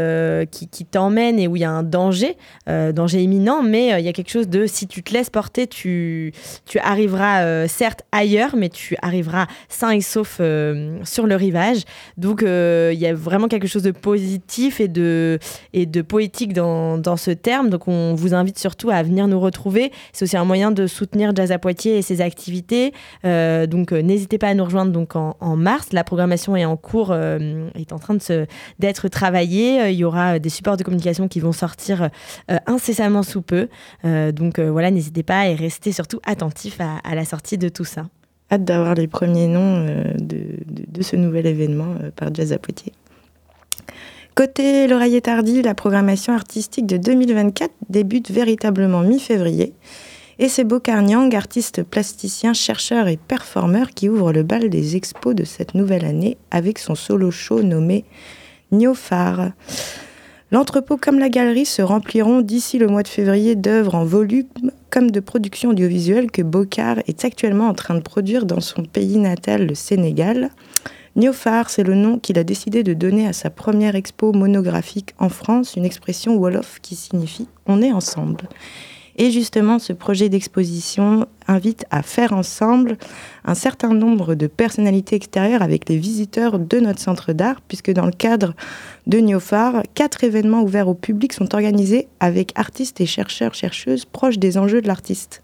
qui, 0.51 0.85
t'emmène 0.85 1.39
et 1.39 1.47
où 1.47 1.57
il 1.57 1.61
y 1.63 1.65
a 1.65 1.71
un 1.71 1.83
danger, 1.83 2.37
danger 2.67 3.23
imminent, 3.23 3.63
mais 3.63 4.01
il 4.01 4.05
y 4.05 4.09
a 4.09 4.13
quelque 4.13 4.31
chose 4.31 4.49
de 4.49 4.67
si 4.67 4.87
tu 4.87 5.03
te 5.03 5.13
laisses 5.13 5.31
porter, 5.31 5.67
tu, 5.67 6.33
tu 6.65 6.79
arriveras 6.79 7.69
certes 7.69 8.03
ailleurs, 8.13 8.57
mais 8.57 8.69
tu 8.69 8.97
arriveras 9.03 9.47
sain 9.69 9.91
et 9.91 10.01
sauf 10.01 10.37
sur 10.37 11.27
le 11.27 11.37
rivage. 11.37 11.83
Donc 12.17 12.43
il 12.43 12.99
y 12.99 13.07
a 13.07 13.15
vraiment 13.15 13.49
quelque 13.49 13.69
chose 13.69 13.83
de 13.83 13.91
positif 13.91 14.81
et 14.81 14.89
de, 14.89 15.39
et 15.73 15.87
de 15.87 16.03
poétique 16.03 16.53
dans, 16.53 16.99
dans 16.99 17.17
ce 17.17 17.31
terme. 17.31 17.69
Donc 17.69 17.89
on 17.89 18.15
vous 18.15 18.35
invite 18.35 18.59
sur 18.59 18.71
à 18.89 19.03
venir 19.03 19.29
nous 19.29 19.39
retrouver. 19.39 19.93
C'est 20.13 20.25
aussi 20.25 20.37
un 20.37 20.45
moyen 20.45 20.71
de 20.71 20.87
soutenir 20.87 21.33
Jazz 21.35 21.53
à 21.53 21.59
Poitiers 21.59 21.99
et 21.99 22.03
ses 22.03 22.21
activités. 22.23 22.93
Euh, 23.25 23.67
donc 23.67 23.93
euh, 23.93 24.01
n'hésitez 24.01 24.39
pas 24.39 24.49
à 24.49 24.55
nous 24.55 24.65
rejoindre 24.65 24.93
donc 24.93 25.17
en, 25.17 25.35
mars. 25.57 25.89
La 25.93 26.05
programmation 26.05 26.57
est 26.57 26.65
en 26.65 26.77
cours, 26.77 27.11
euh, 27.11 27.69
est 27.75 27.93
en 27.93 27.99
train 27.99 28.17
d'être 28.79 29.09
travaillée. 29.09 29.91
Il 29.91 29.97
y 29.97 30.05
aura 30.05 30.39
des 30.39 30.49
supports 30.49 30.77
de 30.77 30.83
communication 30.83 31.29
qui 31.29 31.41
vont 31.41 31.53
sortir 31.53 32.09
incessamment 32.67 33.23
sous 33.23 33.43
peu. 33.43 33.69
donc 34.05 34.61
voilà, 34.61 34.91
n'hésitez 34.91 35.23
pas 35.23 35.49
et 35.49 35.55
restez 35.55 35.93
surtout 35.93 36.21
attentifs 36.25 36.79
à, 36.81 37.15
la 37.15 37.25
sortie 37.25 37.59
de 37.59 37.69
tout 37.69 37.85
ça. 37.85 38.07
Hâte 38.53 38.65
d'avoir 38.65 38.95
les 38.95 39.07
premiers 39.07 39.47
noms 39.47 39.85
de, 40.19 40.59
de, 40.67 41.03
ce 41.03 41.17
nouvel 41.17 41.47
événement 41.47 41.95
par 42.17 42.33
Jazz 42.33 42.53
à 42.53 42.59
Poitiers. 42.59 42.93
Côté 44.35 44.87
l'oreiller 44.87 45.21
tardi, 45.21 45.61
la 45.61 45.75
programmation 45.75 46.33
artistique 46.33 46.87
de 46.87 46.97
2024 46.97 47.71
débute 47.89 48.31
véritablement 48.31 49.03
mi-février. 49.03 49.75
Et 50.39 50.49
c'est 50.49 50.65
Bokarnyang, 50.65 51.35
artiste 51.35 51.83
plasticien, 51.83 52.55
chercheur 52.55 53.09
et 53.09 53.19
performeur, 53.19 53.91
qui 53.91 54.09
ouvre 54.09 54.33
le 54.33 54.43
bal 54.43 54.71
des 54.71 54.97
expos 54.97 55.35
de 55.35 55.45
cette 55.45 55.75
nouvelle 55.75 56.05
année 56.07 56.39
avec 56.51 56.79
son 56.79 56.95
solo 56.95 57.31
show 57.31 57.63
nommé 57.63 58.05
Niofar. 58.73 59.51
L'entrepôt 60.53 60.97
comme 60.97 61.19
la 61.19 61.29
galerie 61.29 61.67
se 61.67 61.83
rempliront 61.83 62.41
d'ici 62.41 62.79
le 62.79 62.87
mois 62.87 63.03
de 63.03 63.09
février 63.09 63.55
d'œuvres 63.55 63.95
en 63.95 64.05
volume 64.05 64.47
comme 64.91 65.11
de 65.11 65.21
productions 65.21 65.71
audiovisuelles 65.71 66.31
que 66.31 66.43
Bokar 66.43 66.99
est 67.07 67.25
actuellement 67.25 67.69
en 67.69 67.75
train 67.75 67.95
de 67.95 68.01
produire 68.01 68.47
dans 68.47 68.61
son 68.61 68.85
pays 68.85 69.19
natal, 69.19 69.67
le 69.67 69.75
Sénégal. 69.75 70.51
Niofar, 71.21 71.69
c'est 71.69 71.83
le 71.83 71.95
nom 71.95 72.19
qu'il 72.19 72.39
a 72.39 72.45
décidé 72.45 72.83
de 72.83 72.95
donner 72.95 73.29
à 73.29 73.35
sa 73.35 73.51
première 73.51 73.95
expo 73.95 74.33
monographique 74.33 75.15
en 75.19 75.29
France, 75.29 75.77
une 75.77 75.85
expression 75.85 76.39
Wolof 76.39 76.79
qui 76.81 76.97
signifie 76.97 77.47
on 77.67 77.83
est 77.83 77.93
ensemble. 77.93 78.49
Et 79.17 79.31
justement, 79.31 79.79
ce 79.79 79.93
projet 79.93 80.31
d'exposition 80.31 81.27
invite 81.47 81.85
à 81.91 82.03
faire 82.03 82.33
ensemble 82.33 82.97
un 83.45 83.55
certain 83.55 83.93
nombre 83.93 84.35
de 84.35 84.47
personnalités 84.47 85.15
extérieures 85.15 85.61
avec 85.61 85.91
les 85.91 85.99
visiteurs 85.99 86.59
de 86.59 86.81
notre 86.81 87.01
centre 87.01 87.35
d'art, 87.35 87.61
puisque 87.69 87.91
dans 87.91 88.07
le 88.07 88.13
cadre 88.13 88.55
de 89.07 89.19
Niofar, 89.19 89.83
quatre 89.95 90.25
événements 90.25 90.63
ouverts 90.63 90.89
au 90.89 90.95
public 90.95 91.35
sont 91.35 91.55
organisés 91.55 92.09
avec 92.21 92.53
artistes 92.55 92.99
et 93.03 93.07
chercheurs, 93.07 93.53
chercheuses 93.53 94.07
proches 94.07 94.39
des 94.39 94.57
enjeux 94.57 94.81
de 94.81 94.89
l'artiste. 94.89 95.43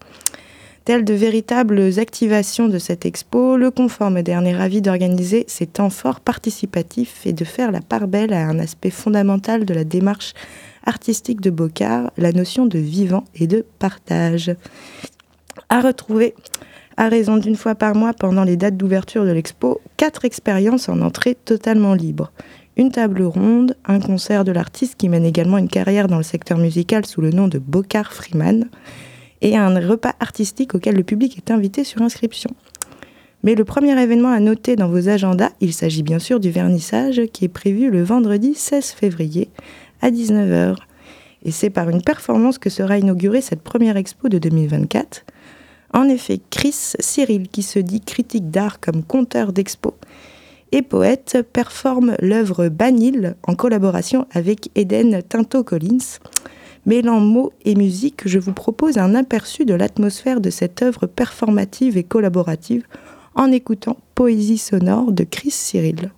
Telles 0.86 1.04
de 1.04 1.14
véritables 1.14 1.98
activations 1.98 2.68
de 2.68 2.78
cette 2.78 3.06
expo, 3.06 3.56
le 3.56 3.72
Confort 3.72 4.12
Moderne 4.12 4.46
est 4.46 4.56
ravi 4.56 4.80
d'organiser 4.80 5.44
ces 5.48 5.66
temps 5.66 5.90
forts 5.90 6.20
participatifs 6.20 7.26
et 7.26 7.32
de 7.32 7.44
faire 7.44 7.72
la 7.72 7.80
part 7.80 8.06
belle 8.06 8.32
à 8.32 8.46
un 8.46 8.60
aspect 8.60 8.90
fondamental 8.90 9.64
de 9.64 9.74
la 9.74 9.82
démarche 9.82 10.32
artistique 10.84 11.40
de 11.40 11.50
Bocard, 11.50 12.12
la 12.16 12.30
notion 12.30 12.66
de 12.66 12.78
vivant 12.78 13.24
et 13.34 13.48
de 13.48 13.66
partage. 13.80 14.54
À 15.68 15.80
retrouver 15.80 16.36
à 16.96 17.08
raison 17.08 17.36
d'une 17.36 17.56
fois 17.56 17.74
par 17.74 17.96
mois 17.96 18.12
pendant 18.12 18.44
les 18.44 18.56
dates 18.56 18.76
d'ouverture 18.76 19.24
de 19.24 19.32
l'expo, 19.32 19.80
quatre 19.96 20.24
expériences 20.24 20.88
en 20.88 21.00
entrée 21.00 21.34
totalement 21.34 21.94
libre. 21.94 22.30
Une 22.76 22.92
table 22.92 23.24
ronde, 23.24 23.74
un 23.86 23.98
concert 23.98 24.44
de 24.44 24.52
l'artiste 24.52 24.94
qui 24.96 25.08
mène 25.08 25.24
également 25.24 25.58
une 25.58 25.66
carrière 25.66 26.06
dans 26.06 26.18
le 26.18 26.22
secteur 26.22 26.58
musical 26.58 27.04
sous 27.06 27.22
le 27.22 27.30
nom 27.30 27.48
de 27.48 27.58
Bocard 27.58 28.12
Freeman, 28.12 28.66
et 29.42 29.56
un 29.56 29.74
repas 29.86 30.14
artistique 30.20 30.74
auquel 30.74 30.96
le 30.96 31.02
public 31.02 31.36
est 31.36 31.50
invité 31.50 31.84
sur 31.84 32.02
inscription. 32.02 32.50
Mais 33.42 33.54
le 33.54 33.64
premier 33.64 34.00
événement 34.00 34.30
à 34.30 34.40
noter 34.40 34.76
dans 34.76 34.88
vos 34.88 35.08
agendas, 35.08 35.50
il 35.60 35.72
s'agit 35.72 36.02
bien 36.02 36.18
sûr 36.18 36.40
du 36.40 36.50
vernissage 36.50 37.22
qui 37.32 37.44
est 37.44 37.48
prévu 37.48 37.90
le 37.90 38.02
vendredi 38.02 38.54
16 38.54 38.90
février 38.90 39.50
à 40.00 40.10
19h. 40.10 40.76
Et 41.44 41.52
c'est 41.52 41.70
par 41.70 41.88
une 41.88 42.02
performance 42.02 42.58
que 42.58 42.70
sera 42.70 42.98
inaugurée 42.98 43.40
cette 43.40 43.62
première 43.62 43.96
expo 43.96 44.28
de 44.28 44.38
2024. 44.38 45.24
En 45.94 46.08
effet, 46.08 46.40
Chris 46.50 46.94
Cyril, 46.98 47.48
qui 47.48 47.62
se 47.62 47.78
dit 47.78 48.00
critique 48.00 48.50
d'art 48.50 48.80
comme 48.80 49.04
conteur 49.04 49.52
d'expo 49.52 49.94
et 50.72 50.82
poète, 50.82 51.38
performe 51.52 52.16
l'œuvre 52.20 52.68
Banil 52.68 53.36
en 53.44 53.54
collaboration 53.54 54.26
avec 54.32 54.70
Eden 54.74 55.22
Tinto-Collins. 55.22 56.18
Mêlant 56.86 57.18
mots 57.18 57.52
et 57.64 57.74
musique, 57.74 58.22
je 58.26 58.38
vous 58.38 58.52
propose 58.52 58.96
un 58.96 59.16
aperçu 59.16 59.64
de 59.64 59.74
l'atmosphère 59.74 60.40
de 60.40 60.50
cette 60.50 60.82
œuvre 60.82 61.06
performative 61.06 61.96
et 61.96 62.04
collaborative 62.04 62.84
en 63.34 63.50
écoutant 63.50 63.96
Poésie 64.14 64.56
sonore 64.56 65.10
de 65.10 65.24
Chris 65.24 65.50
Cyril. 65.50 66.12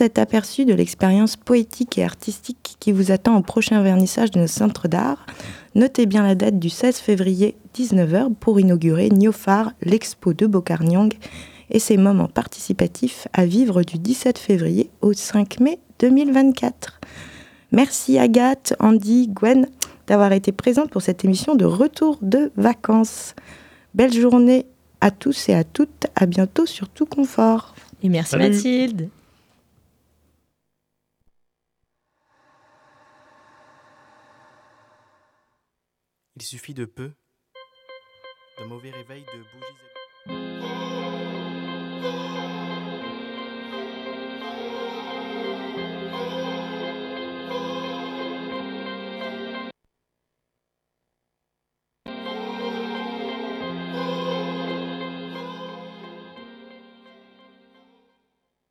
Cet 0.00 0.18
aperçu 0.18 0.64
de 0.64 0.72
l'expérience 0.72 1.36
poétique 1.36 1.98
et 1.98 2.04
artistique 2.04 2.76
qui 2.80 2.90
vous 2.90 3.12
attend 3.12 3.36
au 3.36 3.42
prochain 3.42 3.82
vernissage 3.82 4.30
de 4.30 4.40
nos 4.40 4.46
centres 4.46 4.88
d'art, 4.88 5.26
notez 5.74 6.06
bien 6.06 6.22
la 6.22 6.34
date 6.34 6.58
du 6.58 6.70
16 6.70 6.96
février 6.96 7.54
19h 7.76 8.32
pour 8.40 8.58
inaugurer 8.58 9.10
Niofar, 9.10 9.74
l'expo 9.82 10.32
de 10.32 10.46
Bocarniang 10.46 11.10
et 11.68 11.78
ses 11.78 11.98
moments 11.98 12.28
participatifs 12.28 13.28
à 13.34 13.44
vivre 13.44 13.82
du 13.82 13.98
17 13.98 14.38
février 14.38 14.88
au 15.02 15.12
5 15.12 15.60
mai 15.60 15.78
2024. 15.98 16.98
Merci 17.70 18.18
Agathe, 18.18 18.72
Andy, 18.80 19.28
Gwen 19.28 19.66
d'avoir 20.06 20.32
été 20.32 20.50
présentes 20.50 20.88
pour 20.88 21.02
cette 21.02 21.26
émission 21.26 21.56
de 21.56 21.66
retour 21.66 22.16
de 22.22 22.52
vacances. 22.56 23.34
Belle 23.92 24.14
journée 24.14 24.64
à 25.02 25.10
tous 25.10 25.50
et 25.50 25.54
à 25.54 25.62
toutes. 25.62 26.06
À 26.16 26.24
bientôt 26.24 26.64
sur 26.64 26.88
Tout 26.88 27.04
Confort. 27.04 27.74
Et 28.02 28.08
merci 28.08 28.30
Salut. 28.30 28.48
Mathilde. 28.48 29.10
Il 36.40 36.46
suffit 36.46 36.72
de 36.72 36.86
peu, 36.86 37.12
d'un 38.56 38.64
mauvais 38.64 38.90
réveil 38.90 39.24
de 39.24 39.42
bougies. 39.52 39.90